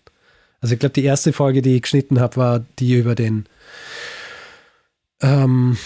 [0.61, 3.45] Also ich glaube, die erste Folge, die ich geschnitten habe, war die über den
[5.21, 5.77] ähm,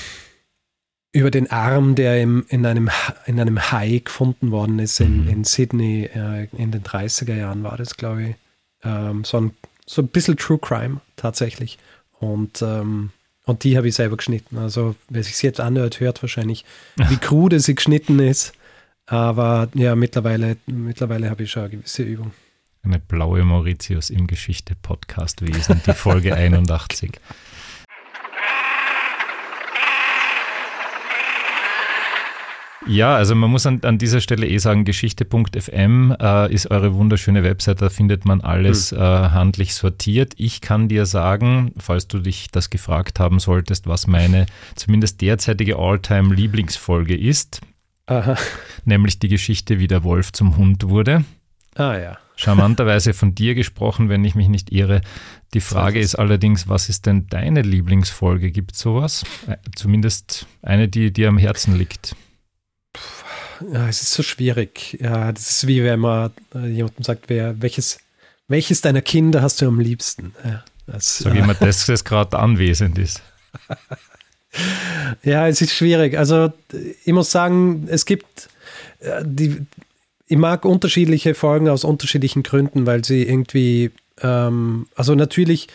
[1.11, 2.89] über den Arm, der im, in, einem,
[3.27, 5.29] in einem Hai gefunden worden ist in, Mhm.
[5.29, 6.09] in Sydney.
[6.13, 8.35] Äh, in den 30er Jahren war das, glaube ich.
[8.83, 9.51] Ähm, so ein
[9.85, 11.77] so ein bisschen True Crime tatsächlich.
[12.19, 13.11] Und, ähm,
[13.45, 14.57] und die habe ich selber geschnitten.
[14.57, 16.63] Also, wer sich jetzt anhört, hört wahrscheinlich,
[16.95, 18.53] wie krude sie geschnitten ist.
[19.05, 22.31] Aber ja, mittlerweile, mittlerweile habe ich schon eine gewisse Übung.
[22.83, 27.11] Eine blaue Mauritius im Geschichte-Podcast-Wesen, die Folge 81.
[32.85, 37.43] Ja, also man muss an, an dieser Stelle eh sagen, geschichte.fm äh, ist eure wunderschöne
[37.43, 38.97] Website, da findet man alles mhm.
[38.97, 40.33] äh, handlich sortiert.
[40.37, 45.77] Ich kann dir sagen, falls du dich das gefragt haben solltest, was meine zumindest derzeitige
[45.77, 47.61] All-Time-Lieblingsfolge ist,
[48.05, 48.37] Aha.
[48.85, 51.23] nämlich die Geschichte, wie der Wolf zum Hund wurde.
[51.75, 52.17] Ah ja.
[52.35, 55.01] Charmanterweise von dir gesprochen, wenn ich mich nicht irre.
[55.53, 58.51] Die Frage ist allerdings, was ist denn deine Lieblingsfolge?
[58.51, 59.23] Gibt es sowas?
[59.47, 62.15] Äh, zumindest eine, die dir am Herzen liegt.
[63.71, 64.97] Ja, es ist so schwierig.
[64.99, 67.99] Ja, das ist wie wenn man äh, jemandem sagt, wer, welches,
[68.47, 70.33] welches deiner Kinder hast du am liebsten?
[70.43, 73.21] Ja, das, Sag jemand, dass das gerade anwesend ist.
[75.23, 76.17] ja, es ist schwierig.
[76.17, 76.51] Also
[77.05, 78.49] ich muss sagen, es gibt
[78.99, 79.65] äh, die,
[80.27, 85.67] ich mag unterschiedliche Folgen aus unterschiedlichen Gründen, weil sie irgendwie, ähm, also natürlich,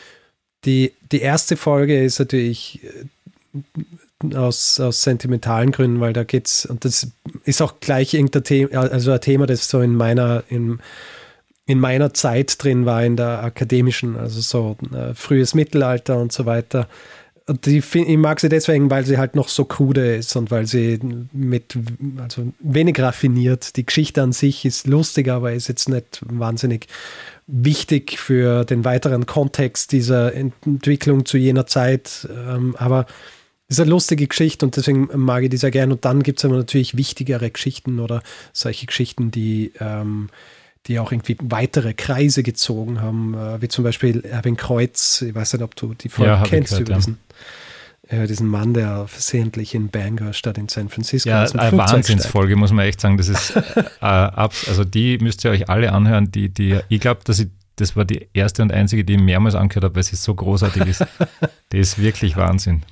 [0.64, 6.84] die, die erste Folge ist natürlich äh, aus, aus sentimentalen Gründen, weil da geht's, und
[6.84, 7.08] das
[7.44, 10.80] ist auch gleich irgendein Thema, also ein Thema, das so in meiner, in,
[11.66, 16.46] in meiner Zeit drin war, in der akademischen, also so äh, frühes Mittelalter und so
[16.46, 16.88] weiter.
[17.48, 20.98] Die, ich mag sie deswegen, weil sie halt noch so krude ist und weil sie
[21.32, 21.78] mit,
[22.18, 23.76] also wenig raffiniert.
[23.76, 26.88] Die Geschichte an sich ist lustig, aber ist jetzt nicht wahnsinnig
[27.46, 32.28] wichtig für den weiteren Kontext dieser Entwicklung zu jener Zeit.
[32.30, 33.06] Ähm, aber
[33.68, 35.90] es ist eine lustige Geschichte und deswegen mag ich die sehr gern.
[35.90, 40.28] Und dann gibt es aber natürlich wichtigere Geschichten oder solche Geschichten, die ähm,
[40.88, 45.22] die auch irgendwie weitere Kreise gezogen haben, äh, wie zum Beispiel Erwin Kreuz.
[45.22, 46.96] Ich weiß nicht, ob du die Folge ja, kennst gehört, über ja.
[46.96, 47.18] diesen,
[48.08, 52.72] äh, diesen Mann, der versehentlich in Bangor statt in San Francisco Ja, eine Wahnsinnsfolge, muss
[52.72, 53.18] man echt sagen.
[53.18, 56.32] Das ist äh, also die müsst ihr euch alle anhören.
[56.32, 59.54] Die, die, ich glaube, dass ich das war die erste und einzige, die ich mehrmals
[59.54, 61.06] angehört habe, weil sie so großartig ist.
[61.72, 62.82] die ist wirklich Wahnsinn.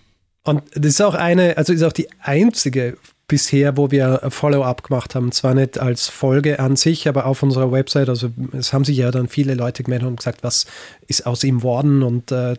[0.45, 2.97] Und das ist auch eine, also ist auch die einzige
[3.29, 5.33] bisher, wo wir Follow-up gemacht haben.
[5.33, 8.09] Zwar nicht als Folge an sich, aber auf unserer Website.
[8.09, 10.67] Also es haben sich ja dann viele Leute gemeldet und gesagt, was
[11.07, 12.03] ist aus ihm worden?
[12.03, 12.57] Und äh,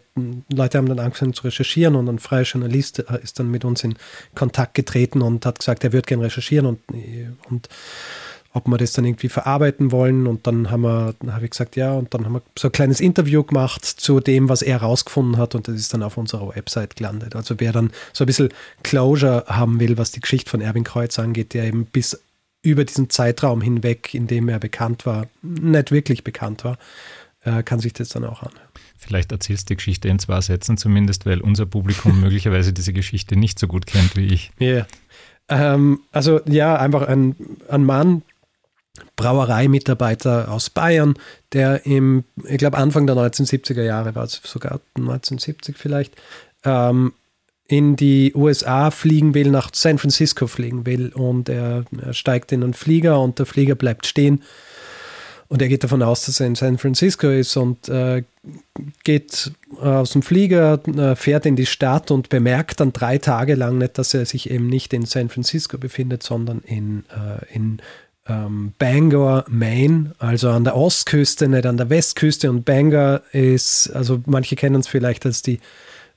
[0.51, 3.95] Leute haben dann angefangen zu recherchieren und ein freier Journalist ist dann mit uns in
[4.35, 6.79] Kontakt getreten und hat gesagt, er würde gerne recherchieren und,
[7.49, 7.69] und
[8.57, 10.27] ob wir das dann irgendwie verarbeiten wollen.
[10.27, 12.99] Und dann haben wir, habe ich gesagt, ja, und dann haben wir so ein kleines
[12.99, 15.55] Interview gemacht zu dem, was er herausgefunden hat.
[15.55, 17.35] Und das ist dann auf unserer Website gelandet.
[17.35, 18.49] Also wer dann so ein bisschen
[18.83, 22.19] Closure haben will, was die Geschichte von Erwin Kreuz angeht, der eben bis
[22.63, 26.77] über diesen Zeitraum hinweg, in dem er bekannt war, nicht wirklich bekannt war,
[27.43, 28.67] äh, kann sich das dann auch anhören.
[28.97, 33.35] Vielleicht erzählst du die Geschichte in zwei Sätzen zumindest, weil unser Publikum möglicherweise diese Geschichte
[33.35, 34.51] nicht so gut kennt wie ich.
[34.59, 34.67] Ja.
[34.67, 34.87] Yeah.
[35.49, 37.35] Ähm, also ja, einfach ein,
[37.69, 38.23] ein Mann,
[39.15, 41.15] Brauereimitarbeiter aus Bayern,
[41.53, 46.15] der im, ich glaube, Anfang der 1970er Jahre war es sogar 1970 vielleicht,
[46.63, 47.13] ähm,
[47.67, 51.11] in die USA fliegen will, nach San Francisco fliegen will.
[51.13, 54.43] Und er, er, steigt in einen Flieger und der Flieger bleibt stehen.
[55.49, 58.23] Und er geht davon aus, dass er in San Francisco ist und äh,
[59.05, 63.77] geht aus dem Flieger, äh, fährt in die Stadt und bemerkt dann drei Tage lang
[63.77, 67.81] nicht, dass er sich eben nicht in San Francisco befindet, sondern in, äh, in
[68.27, 72.49] ähm, Bangor, Maine, also an der Ostküste, nicht an der Westküste.
[72.49, 75.59] Und Bangor ist, also manche kennen es vielleicht als die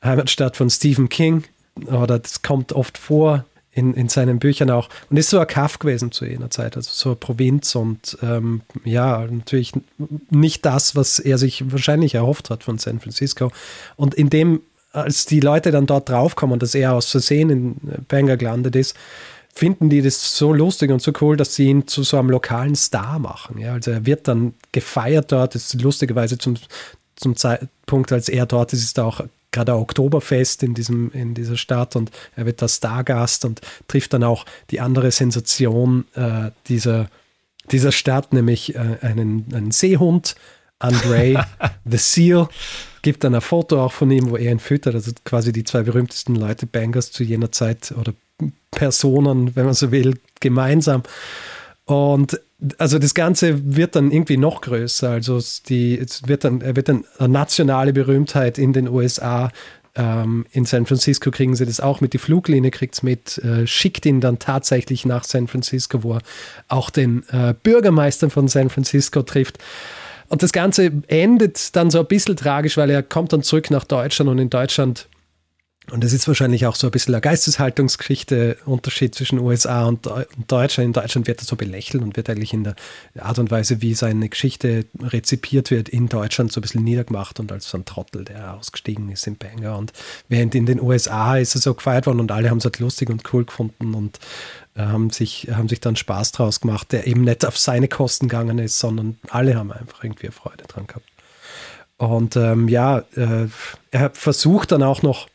[0.02, 1.44] Heimatstadt von Stephen King,
[1.86, 4.88] oder das kommt oft vor in, in seinen Büchern auch.
[5.08, 8.62] Und ist so ein Kaff gewesen zu jener Zeit, also so eine Provinz und ähm,
[8.84, 9.72] ja, natürlich
[10.30, 13.52] nicht das, was er sich wahrscheinlich erhofft hat von San Francisco.
[13.96, 14.60] Und in dem,
[14.92, 17.76] als die Leute dann dort draufkommen, dass er aus Versehen in
[18.08, 18.96] Bangor gelandet ist,
[19.60, 22.74] finden die das so lustig und so cool, dass sie ihn zu so einem lokalen
[22.74, 23.58] Star machen.
[23.58, 26.56] Ja, also er wird dann gefeiert dort, das ist lustigerweise zum,
[27.14, 29.20] zum Zeitpunkt, als er dort ist, ist da auch
[29.52, 34.24] gerade Oktoberfest in, diesem, in dieser Stadt und er wird da Stargast und trifft dann
[34.24, 37.10] auch die andere Sensation äh, dieser,
[37.70, 40.36] dieser Stadt, nämlich äh, einen, einen Seehund,
[40.78, 41.46] Andre
[41.84, 42.48] the Seal,
[43.02, 45.82] gibt dann ein Foto auch von ihm, wo er ihn füttert, also quasi die zwei
[45.82, 48.14] berühmtesten Leute Bangers zu jener Zeit oder
[48.70, 51.02] Personen, wenn man so will, gemeinsam.
[51.84, 52.40] Und
[52.78, 55.10] also das Ganze wird dann irgendwie noch größer.
[55.10, 59.50] Also die, es wird dann, er wird dann eine nationale Berühmtheit in den USA.
[59.96, 62.12] Ähm, in San Francisco kriegen sie das auch mit.
[62.12, 66.22] Die Fluglinie kriegt es mit, äh, schickt ihn dann tatsächlich nach San Francisco, wo er
[66.68, 69.58] auch den äh, Bürgermeister von San Francisco trifft.
[70.28, 73.84] und das Ganze endet dann so ein bisschen tragisch, weil er kommt dann zurück nach
[73.84, 75.08] Deutschland und in Deutschland
[75.90, 80.08] und das ist wahrscheinlich auch so ein bisschen eine Geisteshaltungsgeschichte, Unterschied zwischen USA und
[80.46, 80.86] Deutschland.
[80.86, 82.76] In Deutschland wird er so belächelt und wird eigentlich in der
[83.18, 87.50] Art und Weise, wie seine Geschichte rezipiert wird, in Deutschland so ein bisschen niedergemacht und
[87.50, 89.78] als so ein Trottel, der ausgestiegen ist im Banger.
[89.78, 89.92] Und
[90.28, 93.10] während in den USA ist er so gefeiert worden und alle haben es halt lustig
[93.10, 94.20] und cool gefunden und
[94.76, 98.28] äh, haben sich, haben sich dann Spaß draus gemacht, der eben nicht auf seine Kosten
[98.28, 101.06] gegangen ist, sondern alle haben einfach irgendwie Freude dran gehabt.
[101.96, 103.48] Und ähm, ja, äh,
[103.90, 105.26] er versucht dann auch noch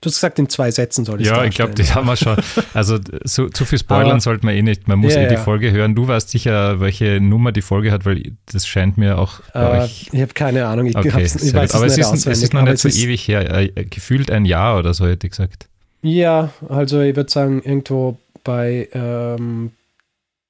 [0.00, 2.38] Du hast gesagt, in zwei Sätzen soll ich Ja, ich glaube, das haben wir schon.
[2.72, 4.88] Also so, zu viel spoilern Aber, sollte man eh nicht.
[4.88, 5.40] Man muss ja, eh die ja.
[5.40, 5.94] Folge hören.
[5.94, 10.08] Du weißt sicher, welche Nummer die Folge hat, weil das scheint mir auch uh, Ich
[10.14, 10.86] habe keine Ahnung.
[10.86, 13.50] Ich, okay, ich weiß Aber es, es, ist, es ist noch nicht so ewig her.
[13.50, 15.68] Äh, gefühlt ein Jahr oder so, hätte ich gesagt.
[16.00, 19.72] Ja, also ich würde sagen, irgendwo bei ähm,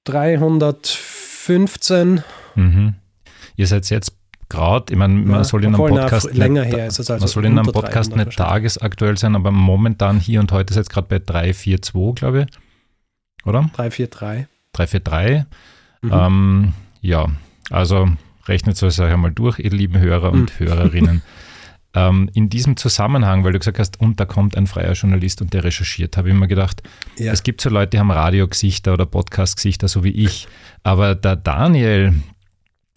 [0.04, 2.22] 315.
[2.54, 2.94] Mhm.
[3.56, 4.12] Ihr seid jetzt
[4.50, 7.72] gerade, ich meine, man ja, soll in einem Podcast, nicht, also man soll in einem
[7.72, 12.42] Podcast nicht tagesaktuell sein, aber momentan hier und heute ist jetzt gerade bei 342, glaube
[12.42, 13.46] ich.
[13.46, 13.70] Oder?
[13.72, 14.46] 343.
[14.72, 15.46] 343.
[16.02, 16.12] Mhm.
[16.12, 17.26] Ähm, ja,
[17.70, 18.08] also
[18.46, 20.64] rechnet es euch einmal durch, ihr lieben Hörer und mhm.
[20.66, 21.22] Hörerinnen.
[21.94, 25.52] ähm, in diesem Zusammenhang, weil du gesagt hast, und da kommt ein freier Journalist und
[25.52, 26.82] der recherchiert, habe ich mir gedacht,
[27.16, 27.32] ja.
[27.32, 30.46] es gibt so Leute, die haben Radiogesichter oder Podcast-Gesichter, so wie ich.
[30.82, 32.14] Aber der Daniel,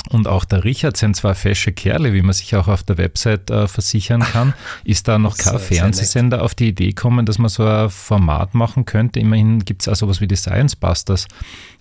[0.09, 3.49] und auch der Richard sind zwar fesche Kerle, wie man sich auch auf der Website
[3.49, 4.53] äh, versichern kann.
[4.83, 8.85] Ist da noch kein Fernsehsender auf die Idee gekommen, dass man so ein Format machen
[8.85, 9.19] könnte?
[9.19, 11.27] Immerhin gibt es auch sowas wie die Science Busters.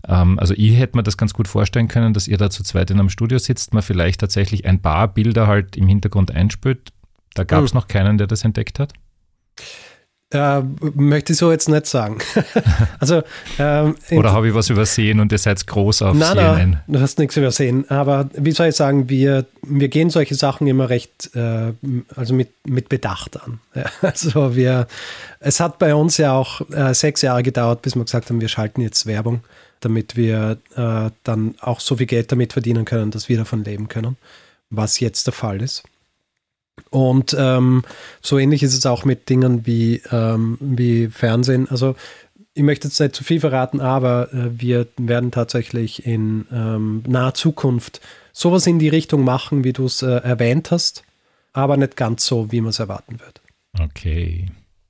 [0.07, 2.91] Ähm, also ich hätte mir das ganz gut vorstellen können, dass ihr da zu zweit
[2.91, 6.93] in einem Studio sitzt, man vielleicht tatsächlich ein paar Bilder halt im Hintergrund einspült.
[7.35, 7.81] Da gab es mhm.
[7.81, 8.93] noch keinen, der das entdeckt hat.
[10.33, 10.63] Äh,
[10.95, 12.19] möchte ich so jetzt nicht sagen.
[12.99, 13.23] also,
[13.59, 16.71] ähm, Oder habe ich was übersehen und ihr seid groß auf nein, CNN?
[16.71, 17.89] Nein, du hast nichts übersehen.
[17.91, 21.75] Aber wie soll ich sagen, wir, wir gehen solche Sachen immer recht, äh,
[22.17, 23.61] also mit, mit Bedacht an.
[23.75, 24.87] Ja, also wir,
[25.41, 28.49] es hat bei uns ja auch äh, sechs Jahre gedauert, bis wir gesagt haben, wir
[28.49, 29.41] schalten jetzt Werbung,
[29.81, 33.89] damit wir äh, dann auch so viel Geld damit verdienen können, dass wir davon leben
[33.89, 34.17] können,
[34.69, 35.85] was jetzt der Fall ist.
[36.91, 37.85] Und ähm,
[38.21, 41.69] so ähnlich ist es auch mit Dingen wie, ähm, wie Fernsehen.
[41.71, 41.95] Also
[42.55, 47.35] ich möchte jetzt nicht zu viel verraten, aber äh, wir werden tatsächlich in ähm, naher
[47.35, 48.01] Zukunft
[48.33, 51.03] sowas in die Richtung machen, wie du es äh, erwähnt hast,
[51.53, 53.41] aber nicht ganz so, wie man es erwarten wird.
[53.81, 54.47] Okay.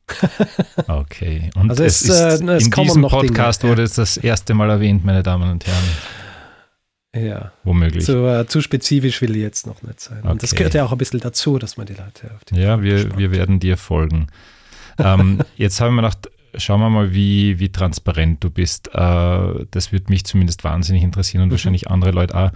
[0.88, 1.50] Okay.
[1.54, 4.52] Und also es, es ist, äh, es in diesem Podcast Dinge, wurde es das erste
[4.52, 5.84] Mal erwähnt, meine Damen und Herren.
[7.14, 7.52] Ja.
[7.64, 8.04] Womöglich.
[8.04, 10.18] Zu, äh, zu spezifisch will ich jetzt noch nicht sein.
[10.20, 10.30] Okay.
[10.30, 12.82] Und das gehört ja auch ein bisschen dazu, dass man die Leute auf die Ja,
[12.82, 14.28] wir, wir werden dir folgen.
[14.98, 18.88] ähm, jetzt haben wir gedacht, schauen wir mal, wie, wie transparent du bist.
[18.94, 21.52] Äh, das würde mich zumindest wahnsinnig interessieren und mhm.
[21.52, 22.50] wahrscheinlich andere Leute auch.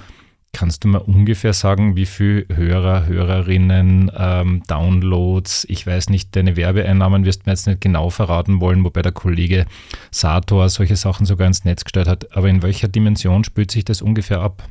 [0.57, 6.57] Kannst du mal ungefähr sagen, wie viele Hörer, Hörerinnen, ähm, Downloads, ich weiß nicht, deine
[6.57, 9.67] Werbeeinnahmen wirst du mir jetzt nicht genau verraten wollen, wobei der Kollege
[10.11, 12.35] Sator solche Sachen sogar ins Netz gestellt hat.
[12.35, 14.67] Aber in welcher Dimension spült sich das ungefähr ab?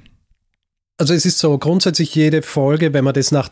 [0.98, 3.50] Also es ist so grundsätzlich jede Folge, wenn wir das nach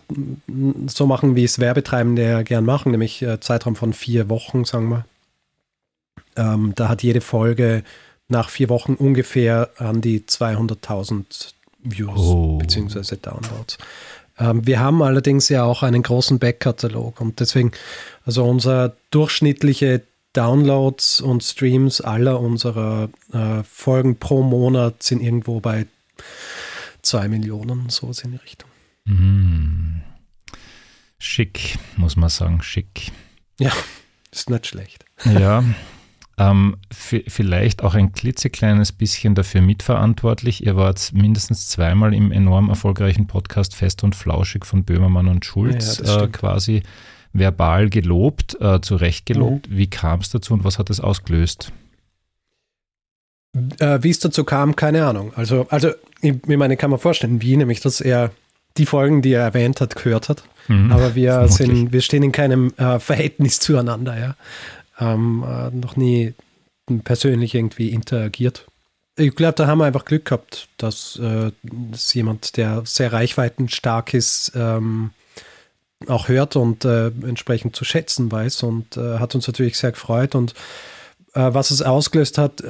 [0.87, 5.05] so machen, wie es Werbetreibende gern machen, nämlich äh, Zeitraum von vier Wochen, sagen wir.
[6.35, 7.83] Ähm, da hat jede Folge
[8.27, 12.57] nach vier Wochen ungefähr an die 200.000 Views oh.
[12.57, 13.17] bzw.
[13.21, 13.77] Downloads.
[14.39, 17.71] Ähm, wir haben allerdings ja auch einen großen Backkatalog und deswegen,
[18.25, 20.01] also unser durchschnittliche
[20.33, 25.85] Downloads und Streams aller unserer äh, Folgen pro Monat sind irgendwo bei
[27.03, 28.69] zwei Millionen, so in die Richtung.
[29.05, 30.01] Mm.
[31.19, 33.11] Schick, muss man sagen, schick.
[33.59, 33.71] Ja,
[34.31, 35.05] ist nicht schlecht.
[35.23, 35.63] Ja,
[36.37, 40.65] ähm, vielleicht auch ein klitzekleines bisschen dafür mitverantwortlich.
[40.65, 46.01] Ihr wart mindestens zweimal im enorm erfolgreichen Podcast Fest und Flauschig von Böhmermann und Schulz
[46.03, 46.81] ja, äh, quasi
[47.33, 49.69] verbal gelobt, äh, zu Recht gelobt.
[49.69, 49.77] Mhm.
[49.77, 51.71] Wie kam es dazu und was hat es ausgelöst?
[53.79, 55.33] Äh, wie es dazu kam, keine Ahnung.
[55.35, 55.89] Also, also
[56.21, 58.31] ich, ich meine, kann man vorstellen, wie nämlich, dass er
[58.77, 60.43] die Folgen, die er erwähnt hat, gehört hat.
[60.67, 64.35] Mhm, Aber wir sind, wir stehen in keinem äh, Verhältnis zueinander, ja
[64.99, 66.33] ähm, äh, noch nie
[67.03, 68.65] persönlich irgendwie interagiert.
[69.15, 74.13] Ich glaube, da haben wir einfach Glück gehabt, dass, äh, dass jemand, der sehr reichweitenstark
[74.13, 75.11] ist, ähm,
[76.07, 80.35] auch hört und äh, entsprechend zu schätzen weiß und äh, hat uns natürlich sehr gefreut.
[80.35, 80.53] Und
[81.33, 82.63] äh, was es ausgelöst hat,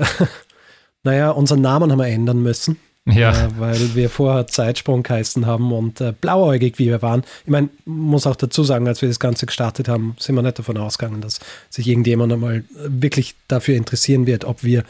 [1.03, 2.77] naja, unseren Namen haben wir ändern müssen.
[3.05, 3.31] Ja.
[3.31, 7.23] Äh, weil wir vorher Zeitsprung geheißen haben und äh, blauäugig wie wir waren.
[7.43, 10.59] Ich meine, muss auch dazu sagen, als wir das Ganze gestartet haben, sind wir nicht
[10.59, 11.39] davon ausgegangen, dass
[11.69, 14.83] sich irgendjemand einmal wirklich dafür interessieren wird, ob wir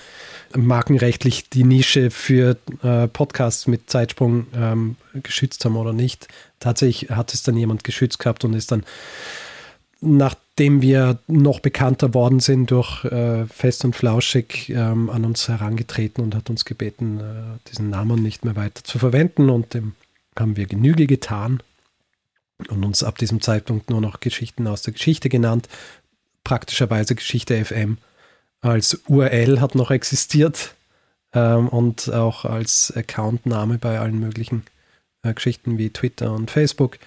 [0.55, 6.27] markenrechtlich die Nische für äh, Podcasts mit Zeitsprung ähm, geschützt haben oder nicht.
[6.59, 8.83] Tatsächlich hat es dann jemand geschützt gehabt und ist dann
[10.03, 16.23] nachdem wir noch bekannter worden sind durch äh, Fest und Flauschig, ähm, an uns herangetreten
[16.23, 19.49] und hat uns gebeten, äh, diesen Namen nicht mehr weiter zu verwenden.
[19.49, 19.93] Und dem
[20.37, 21.61] haben wir Genüge getan
[22.69, 25.67] und uns ab diesem Zeitpunkt nur noch Geschichten aus der Geschichte genannt.
[26.43, 27.97] Praktischerweise Geschichte FM
[28.61, 30.73] als URL hat noch existiert
[31.33, 34.63] ähm, und auch als Accountname bei allen möglichen
[35.23, 36.97] äh, Geschichten wie Twitter und Facebook.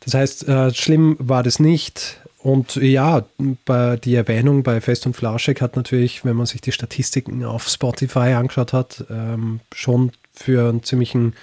[0.00, 2.20] Das heißt, äh, schlimm war das nicht.
[2.38, 3.24] Und ja,
[3.64, 7.68] bei, die Erwähnung bei Fest und Flauschig hat natürlich, wenn man sich die Statistiken auf
[7.68, 11.34] Spotify angeschaut hat, ähm, schon für einen ziemlichen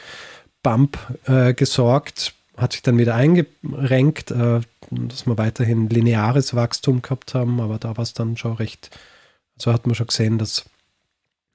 [0.64, 2.34] Bump äh, gesorgt.
[2.56, 7.98] Hat sich dann wieder eingerenkt, äh, dass wir weiterhin lineares Wachstum gehabt haben, aber da
[7.98, 8.90] war es dann schon recht,
[9.58, 10.66] also hat man schon gesehen, dass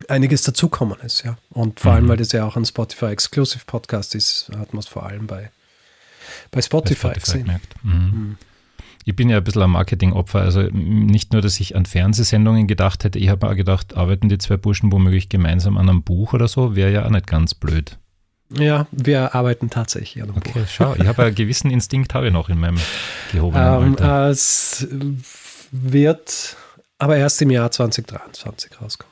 [0.09, 1.37] einiges dazukommen ist, ja.
[1.51, 2.09] Und vor allem, mhm.
[2.11, 5.51] weil das ja auch ein Spotify Exclusive Podcast ist, hat man es vor allem bei,
[6.51, 7.61] bei Spotify, bei Spotify gesehen.
[7.83, 7.93] Mhm.
[7.93, 8.37] Mhm.
[9.05, 10.41] Ich bin ja ein bisschen ein Marketingopfer.
[10.41, 14.39] Also nicht nur, dass ich an Fernsehsendungen gedacht hätte, ich habe auch gedacht, arbeiten die
[14.39, 17.99] zwei Burschen womöglich gemeinsam an einem Buch oder so, wäre ja auch nicht ganz blöd.
[18.53, 20.69] Ja, wir arbeiten tatsächlich an einem okay, Buch.
[20.69, 22.79] schau, ich habe einen gewissen Instinkt habe ich noch in meinem
[23.33, 24.29] gehobenen ähm, Alter.
[24.29, 24.87] Es
[25.71, 26.57] wird
[26.99, 29.11] aber erst im Jahr 2023 rauskommen.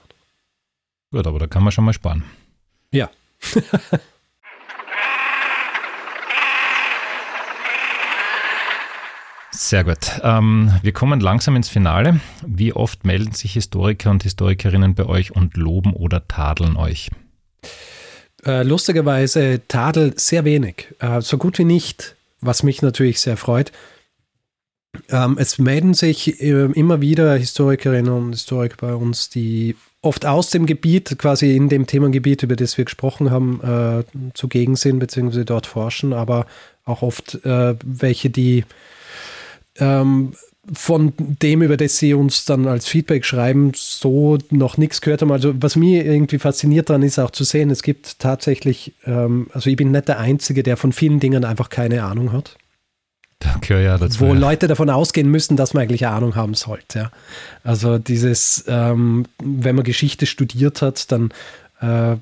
[1.10, 2.24] Gut, aber da kann man schon mal sparen.
[2.90, 3.10] Ja.
[9.61, 10.20] Sehr gut.
[10.22, 12.20] Ähm, wir kommen langsam ins Finale.
[12.46, 17.11] Wie oft melden sich Historiker und Historikerinnen bei euch und loben oder tadeln euch?
[18.46, 23.72] Äh, lustigerweise tadel sehr wenig, äh, so gut wie nicht, was mich natürlich sehr freut.
[25.11, 30.50] Ähm, es melden sich äh, immer wieder Historikerinnen und Historiker bei uns, die oft aus
[30.50, 34.04] dem Gebiet, quasi in dem Themengebiet, über das wir gesprochen haben, äh,
[34.34, 36.46] zugegen sind, beziehungsweise dort forschen, aber
[36.84, 38.64] auch oft äh, welche, die
[39.78, 40.32] ähm,
[40.72, 45.32] von dem, über das sie uns dann als Feedback schreiben, so noch nichts gehört haben.
[45.32, 49.70] Also was mir irgendwie fasziniert daran ist auch zu sehen, es gibt tatsächlich, ähm, also
[49.70, 52.56] ich bin nicht der Einzige, der von vielen Dingen einfach keine Ahnung hat.
[53.40, 54.40] Danke, ja, dazu, wo ja.
[54.40, 56.98] Leute davon ausgehen müssen, dass man eigentlich Ahnung haben sollte.
[56.98, 57.10] Ja.
[57.62, 61.30] Also dieses, ähm, wenn man Geschichte studiert hat, dann
[61.80, 62.16] äh,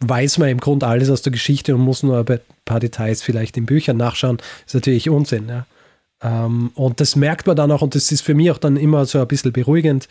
[0.00, 3.56] weiß man im Grunde alles aus der Geschichte und muss nur ein paar Details vielleicht
[3.56, 4.38] in Büchern nachschauen.
[4.66, 5.48] ist natürlich Unsinn.
[5.48, 5.66] Ja.
[6.22, 9.06] Ähm, und das merkt man dann auch, und das ist für mich auch dann immer
[9.06, 10.08] so ein bisschen beruhigend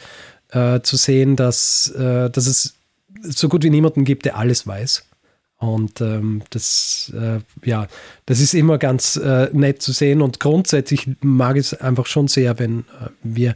[0.51, 2.75] äh, zu sehen, dass, äh, dass es
[3.21, 5.05] so gut wie niemanden gibt, der alles weiß.
[5.57, 7.87] Und ähm, das, äh, ja,
[8.25, 10.21] das ist immer ganz äh, nett zu sehen.
[10.21, 13.55] Und grundsätzlich mag ich es einfach schon sehr, wenn äh, wir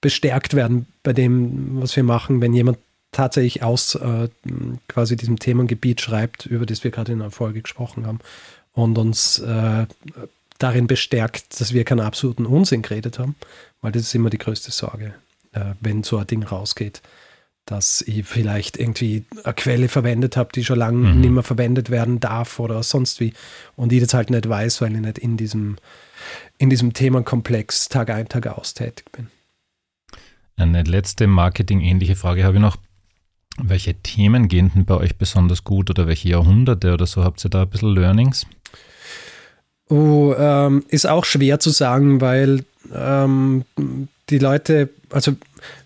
[0.00, 2.78] bestärkt werden bei dem, was wir machen, wenn jemand
[3.12, 4.28] tatsächlich aus äh,
[4.86, 8.20] quasi diesem Themengebiet schreibt, über das wir gerade in der Folge gesprochen haben,
[8.72, 9.86] und uns äh,
[10.62, 13.34] darin bestärkt, dass wir keinen absoluten Unsinn geredet haben,
[13.80, 15.14] weil das ist immer die größte Sorge,
[15.52, 17.02] äh, wenn so ein Ding rausgeht,
[17.66, 21.20] dass ich vielleicht irgendwie eine Quelle verwendet habe, die schon lange mhm.
[21.20, 23.32] nicht mehr verwendet werden darf oder sonst wie
[23.76, 25.76] und ich das halt nicht weiß, weil ich nicht in diesem,
[26.58, 29.28] in diesem Themenkomplex Tag ein, Tag aus tätig bin.
[30.56, 32.76] Eine letzte marketingähnliche Frage habe ich noch.
[33.62, 37.24] Welche Themen gehen denn bei euch besonders gut oder welche Jahrhunderte oder so?
[37.24, 38.46] Habt ihr da ein bisschen Learnings?
[39.90, 42.64] Oh, ähm, ist auch schwer zu sagen, weil
[42.94, 43.64] ähm,
[44.30, 45.32] die Leute, also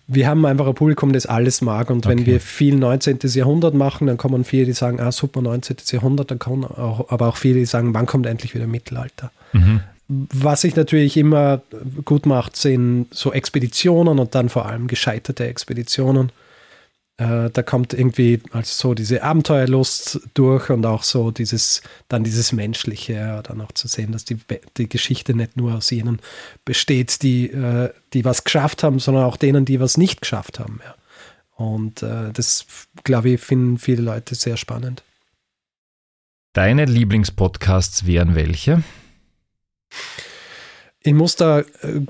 [0.07, 1.89] wir haben einfach ein Publikum, das alles mag.
[1.89, 3.17] Und wenn wir viel 19.
[3.23, 5.77] Jahrhundert machen, dann kommen viele, die sagen, ah, super, 19.
[5.91, 9.31] Jahrhundert, dann kommen auch, aber auch viele, die sagen, wann kommt endlich wieder Mittelalter?
[9.53, 9.81] Mhm.
[10.07, 11.61] Was sich natürlich immer
[12.05, 16.31] gut macht, sind so Expeditionen und dann vor allem gescheiterte Expeditionen.
[17.17, 22.51] Äh, da kommt irgendwie also so diese Abenteuerlust durch und auch so dieses, dann dieses
[22.51, 24.37] Menschliche, dann auch zu sehen, dass die,
[24.75, 26.19] die Geschichte nicht nur aus jenen
[26.65, 30.81] besteht, die, äh, die was geschafft haben, sondern auch denen, die was nicht geschafft haben.
[30.83, 30.95] Ja.
[31.55, 32.65] Und äh, das,
[33.05, 35.03] glaube ich, finden viele Leute sehr spannend.
[36.51, 38.83] Deine Lieblingspodcasts wären welche?
[41.05, 41.65] Ich muss da äh,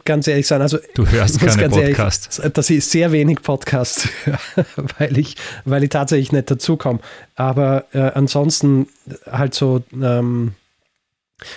[0.06, 2.42] ganz ehrlich sein, also du hörst keine Podcasts.
[2.54, 4.40] dass ich sehr wenig Podcasts höre,
[4.98, 5.36] weil ich,
[5.66, 7.00] weil ich tatsächlich nicht dazukomme.
[7.36, 8.88] Aber äh, ansonsten
[9.30, 10.54] halt so, ähm,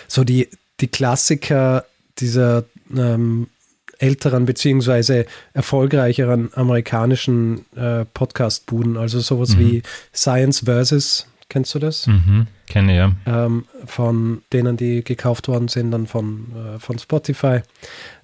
[0.09, 0.49] so die,
[0.80, 1.84] die Klassiker
[2.18, 3.47] dieser ähm,
[3.99, 9.59] älteren beziehungsweise erfolgreicheren amerikanischen äh, Podcast-Buden, also sowas mhm.
[9.61, 9.82] wie
[10.12, 12.07] Science Versus, Kennst du das?
[12.07, 12.46] Mhm.
[12.68, 13.12] Kenne ja.
[13.26, 17.61] Ähm, von denen, die gekauft worden sind, dann von, äh, von Spotify.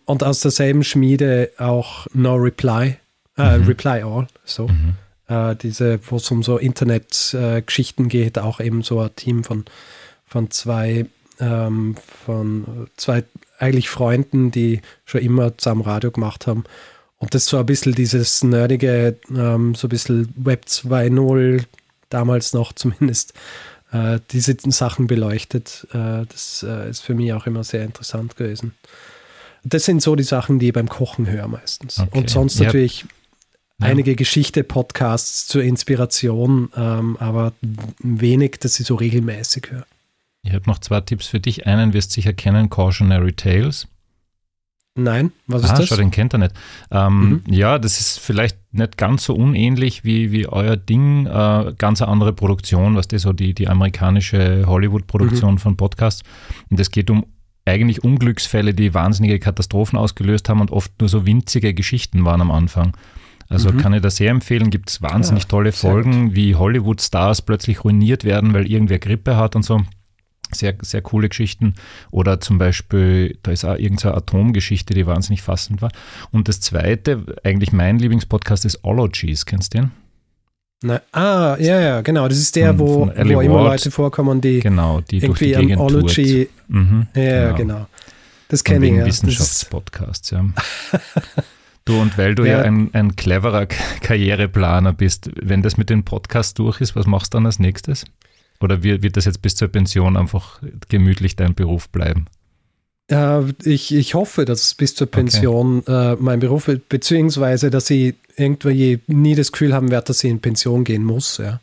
[0.04, 2.96] Und aus derselben Schmiede auch No Reply,
[3.38, 3.64] äh, Mhm.
[3.66, 4.68] Reply All, so.
[4.68, 4.96] Mhm.
[5.28, 9.64] Äh, diese, wo es um so Internetgeschichten geht, auch eben so ein Team von,
[10.26, 11.06] von zwei,
[11.40, 11.96] ähm,
[12.26, 13.24] von zwei
[13.58, 16.64] eigentlich Freunden, die schon immer zusammen Radio gemacht haben.
[17.16, 21.64] Und das so ein bisschen dieses nerdige, ähm, so ein bisschen Web 2.0,
[22.14, 23.34] damals noch zumindest,
[23.92, 25.86] äh, diese Sachen beleuchtet.
[25.92, 28.74] Äh, das äh, ist für mich auch immer sehr interessant gewesen.
[29.64, 31.98] Das sind so die Sachen, die ich beim Kochen höre meistens.
[31.98, 32.18] Okay.
[32.18, 32.66] Und sonst Ja.
[32.66, 33.04] natürlich
[33.80, 33.86] Ja.
[33.88, 37.52] einige Geschichte-Podcasts zur Inspiration, ähm, aber
[37.98, 39.86] wenig, dass ich so regelmäßig höre.
[40.42, 41.66] Ich habe noch zwei Tipps für dich.
[41.66, 43.86] Einen wirst du sicher kennen, Cautionary Tales.
[44.96, 45.88] Nein, was ist ah, das?
[45.88, 46.52] schau, den kennt er nicht.
[46.92, 47.52] Ähm, Mhm.
[47.52, 51.26] Ja, das ist vielleicht nicht ganz so unähnlich wie, wie euer Ding.
[51.26, 55.58] Äh, ganz eine andere Produktion, was das so die, die amerikanische Hollywood-Produktion Mhm.
[55.58, 56.22] von Podcasts.
[56.70, 57.26] Und es geht um
[57.64, 62.50] eigentlich Unglücksfälle, die wahnsinnige Katastrophen ausgelöst haben und oft nur so winzige Geschichten waren am
[62.52, 62.96] Anfang.
[63.48, 63.78] Also Mhm.
[63.78, 64.70] kann ich das sehr empfehlen.
[64.70, 69.56] Gibt es wahnsinnig Ah, tolle Folgen, wie Hollywood-Stars plötzlich ruiniert werden, weil irgendwer Grippe hat
[69.56, 69.82] und so.
[70.54, 71.74] Sehr, sehr coole Geschichten.
[72.10, 75.90] Oder zum Beispiel, da ist auch irgendeine Atomgeschichte, die wahnsinnig fassend war.
[76.30, 79.44] Und das zweite, eigentlich mein Lieblingspodcast ist Ologies.
[79.46, 79.90] Kennst du den?
[80.82, 81.00] Nein.
[81.12, 82.28] Ah, ja, ja, genau.
[82.28, 83.62] Das ist der, Von- wo, von wo immer.
[83.64, 85.80] Leute vorkommen, die Genau, die durch die irgendwie Gegend.
[85.80, 86.48] Ology.
[86.68, 87.86] Mhm, Ja, ja, genau.
[88.48, 88.92] Das kenne ich.
[88.92, 88.98] Ja.
[89.06, 90.44] Das ist, Wissenschaftspodcasts, ja.
[91.86, 92.62] Du, und weil du ja, Ja.
[92.62, 97.36] ein, ein cleverer Karriereplaner bist, wenn das mit dem Podcast durch ist, was machst du
[97.36, 98.06] dann als nächstes?
[98.60, 102.26] Oder wird, wird das jetzt bis zur Pension einfach gemütlich dein Beruf bleiben?
[103.08, 107.90] äh, ich, ich hoffe, dass es bis zur Pension äh, mein Beruf wird, beziehungsweise, dass
[107.90, 111.60] ich irgendwie nie das Gefühl haben werde, dass ich in Pension gehen muss, ja.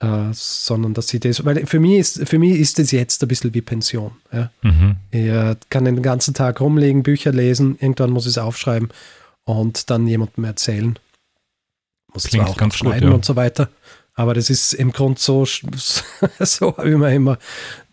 [0.00, 3.28] Äh, sondern dass sie das, weil für mich ist, für mich ist es jetzt ein
[3.28, 4.12] bisschen wie Pension.
[4.32, 4.50] Ja.
[4.62, 4.96] Mhm.
[5.12, 8.88] Ich kann den ganzen Tag rumlegen, Bücher lesen, irgendwann muss ich es aufschreiben
[9.44, 10.98] und dann jemandem erzählen.
[12.12, 13.14] Muss Klingt zwar auch ganz gut, schneiden ja.
[13.14, 13.68] und so weiter.
[14.16, 15.44] Aber das ist im Grund so,
[16.38, 17.38] so habe ich mir immer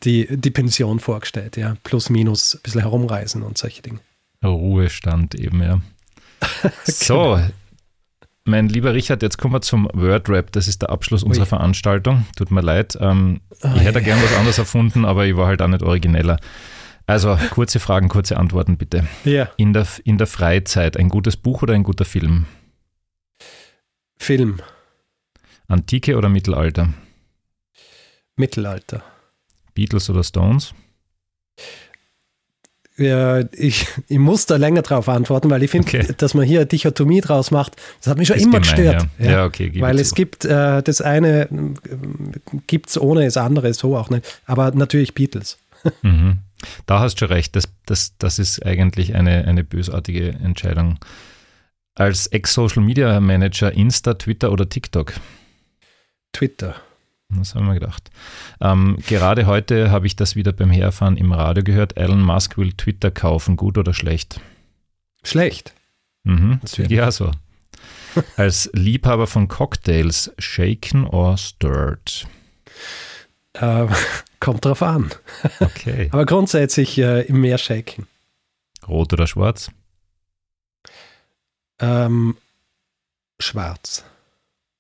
[0.03, 1.75] die, die Pension vorgestellt, ja.
[1.83, 3.99] Plus, minus, ein bisschen herumreisen und solche Dinge.
[4.43, 5.81] Ruhestand eben, ja.
[6.85, 7.47] So, Genau.
[8.45, 10.51] mein lieber Richard, jetzt kommen wir zum Wordrap.
[10.51, 11.49] Das ist der Abschluss unserer Ui.
[11.49, 12.25] Veranstaltung.
[12.35, 12.97] Tut mir leid.
[12.99, 14.05] Ähm, Ah, ich hätte ja.
[14.05, 16.39] gern was anderes erfunden, aber ich war halt auch nicht origineller.
[17.07, 19.05] Also, kurze Fragen, kurze Antworten bitte.
[19.25, 22.45] Ja, In der, in der Freizeit ein gutes Buch oder ein guter Film?
[24.17, 24.61] Film,
[25.71, 26.93] Antike oder Mittelalter?
[28.35, 29.03] Mittelalter.
[29.73, 30.73] Beatles oder Stones?
[32.97, 36.13] Ja, ich, ich muss da länger drauf antworten, weil ich finde, Okay.
[36.17, 39.07] dass man hier eine Dichotomie draus macht, das hat mich schon Ist immer gemein, gestört.
[39.17, 39.45] Ja, ja.
[39.45, 40.15] okay, gebe Weil es zu.
[40.15, 41.47] gibt äh, das eine,
[42.67, 44.25] gibt es ohne das andere so auch nicht.
[44.45, 45.57] Aber natürlich Beatles.
[46.03, 46.39] Mhm.
[46.85, 50.99] Da hast du schon recht, das, das, das ist eigentlich eine, eine bösartige Entscheidung.
[51.95, 55.13] Als Ex-Social-Media-Manager Insta, Twitter oder TikTok?
[56.33, 56.75] Twitter.
[57.29, 58.09] Das haben wir gedacht.
[58.59, 61.97] Ähm, gerade heute habe ich das wieder beim Herfahren im Radio gehört.
[61.97, 64.41] Elon Musk will Twitter kaufen, gut oder schlecht?
[65.23, 65.73] Schlecht.
[66.23, 66.59] Mhm.
[66.61, 66.91] Natürlich.
[66.91, 67.31] Ja, so.
[68.35, 72.27] Als Liebhaber von Cocktails, shaken or stirred?
[73.53, 73.87] Äh,
[74.39, 75.11] kommt drauf an.
[75.59, 76.09] Okay.
[76.11, 78.07] Aber grundsätzlich äh, im Meer shaken.
[78.87, 79.71] Rot oder schwarz?
[81.79, 82.35] Ähm,
[83.39, 84.03] schwarz.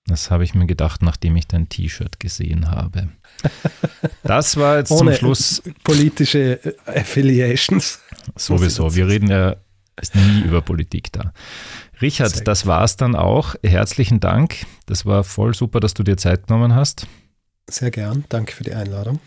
[0.07, 3.09] Das habe ich mir gedacht, nachdem ich dein T-Shirt gesehen habe.
[4.23, 7.99] Das war jetzt Ohne- zum Schluss Politische äh, Affiliations.
[8.35, 8.93] sowieso.
[8.95, 9.55] Wir reden ja
[9.99, 11.33] ist nie über Politik da.
[12.01, 13.55] Richard, das war's dann auch.
[13.63, 14.65] Herzlichen Dank.
[14.85, 17.07] Das war voll super, dass du dir Zeit genommen hast.
[17.69, 18.25] Sehr gern.
[18.29, 19.19] Danke für die Einladung.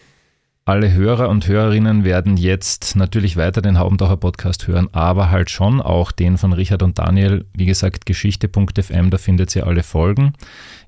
[0.67, 5.83] Alle Hörer und Hörerinnen werden jetzt natürlich weiter den Haubentaucher Podcast hören, aber halt schon
[5.83, 7.45] auch den von Richard und Daniel.
[7.53, 10.33] Wie gesagt, geschichte.fm, da findet ihr alle Folgen.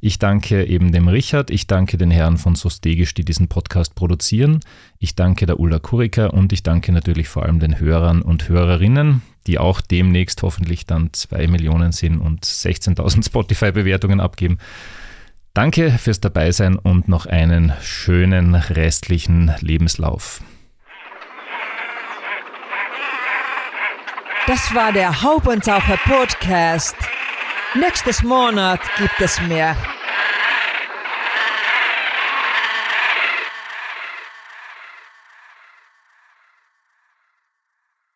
[0.01, 4.61] Ich danke eben dem Richard, ich danke den Herren von Sostegisch, die diesen Podcast produzieren.
[4.99, 9.21] Ich danke der Ulla Kurika und ich danke natürlich vor allem den Hörern und Hörerinnen,
[9.47, 14.57] die auch demnächst hoffentlich dann zwei Millionen sind und 16.000 Spotify-Bewertungen abgeben.
[15.57, 20.43] Danke fürs Dabeisein und noch einen schönen restlichen Lebenslauf.
[24.47, 26.95] Das war der Haubentaucher Podcast.
[27.75, 29.75] Nächstes Monat gibt es mehr.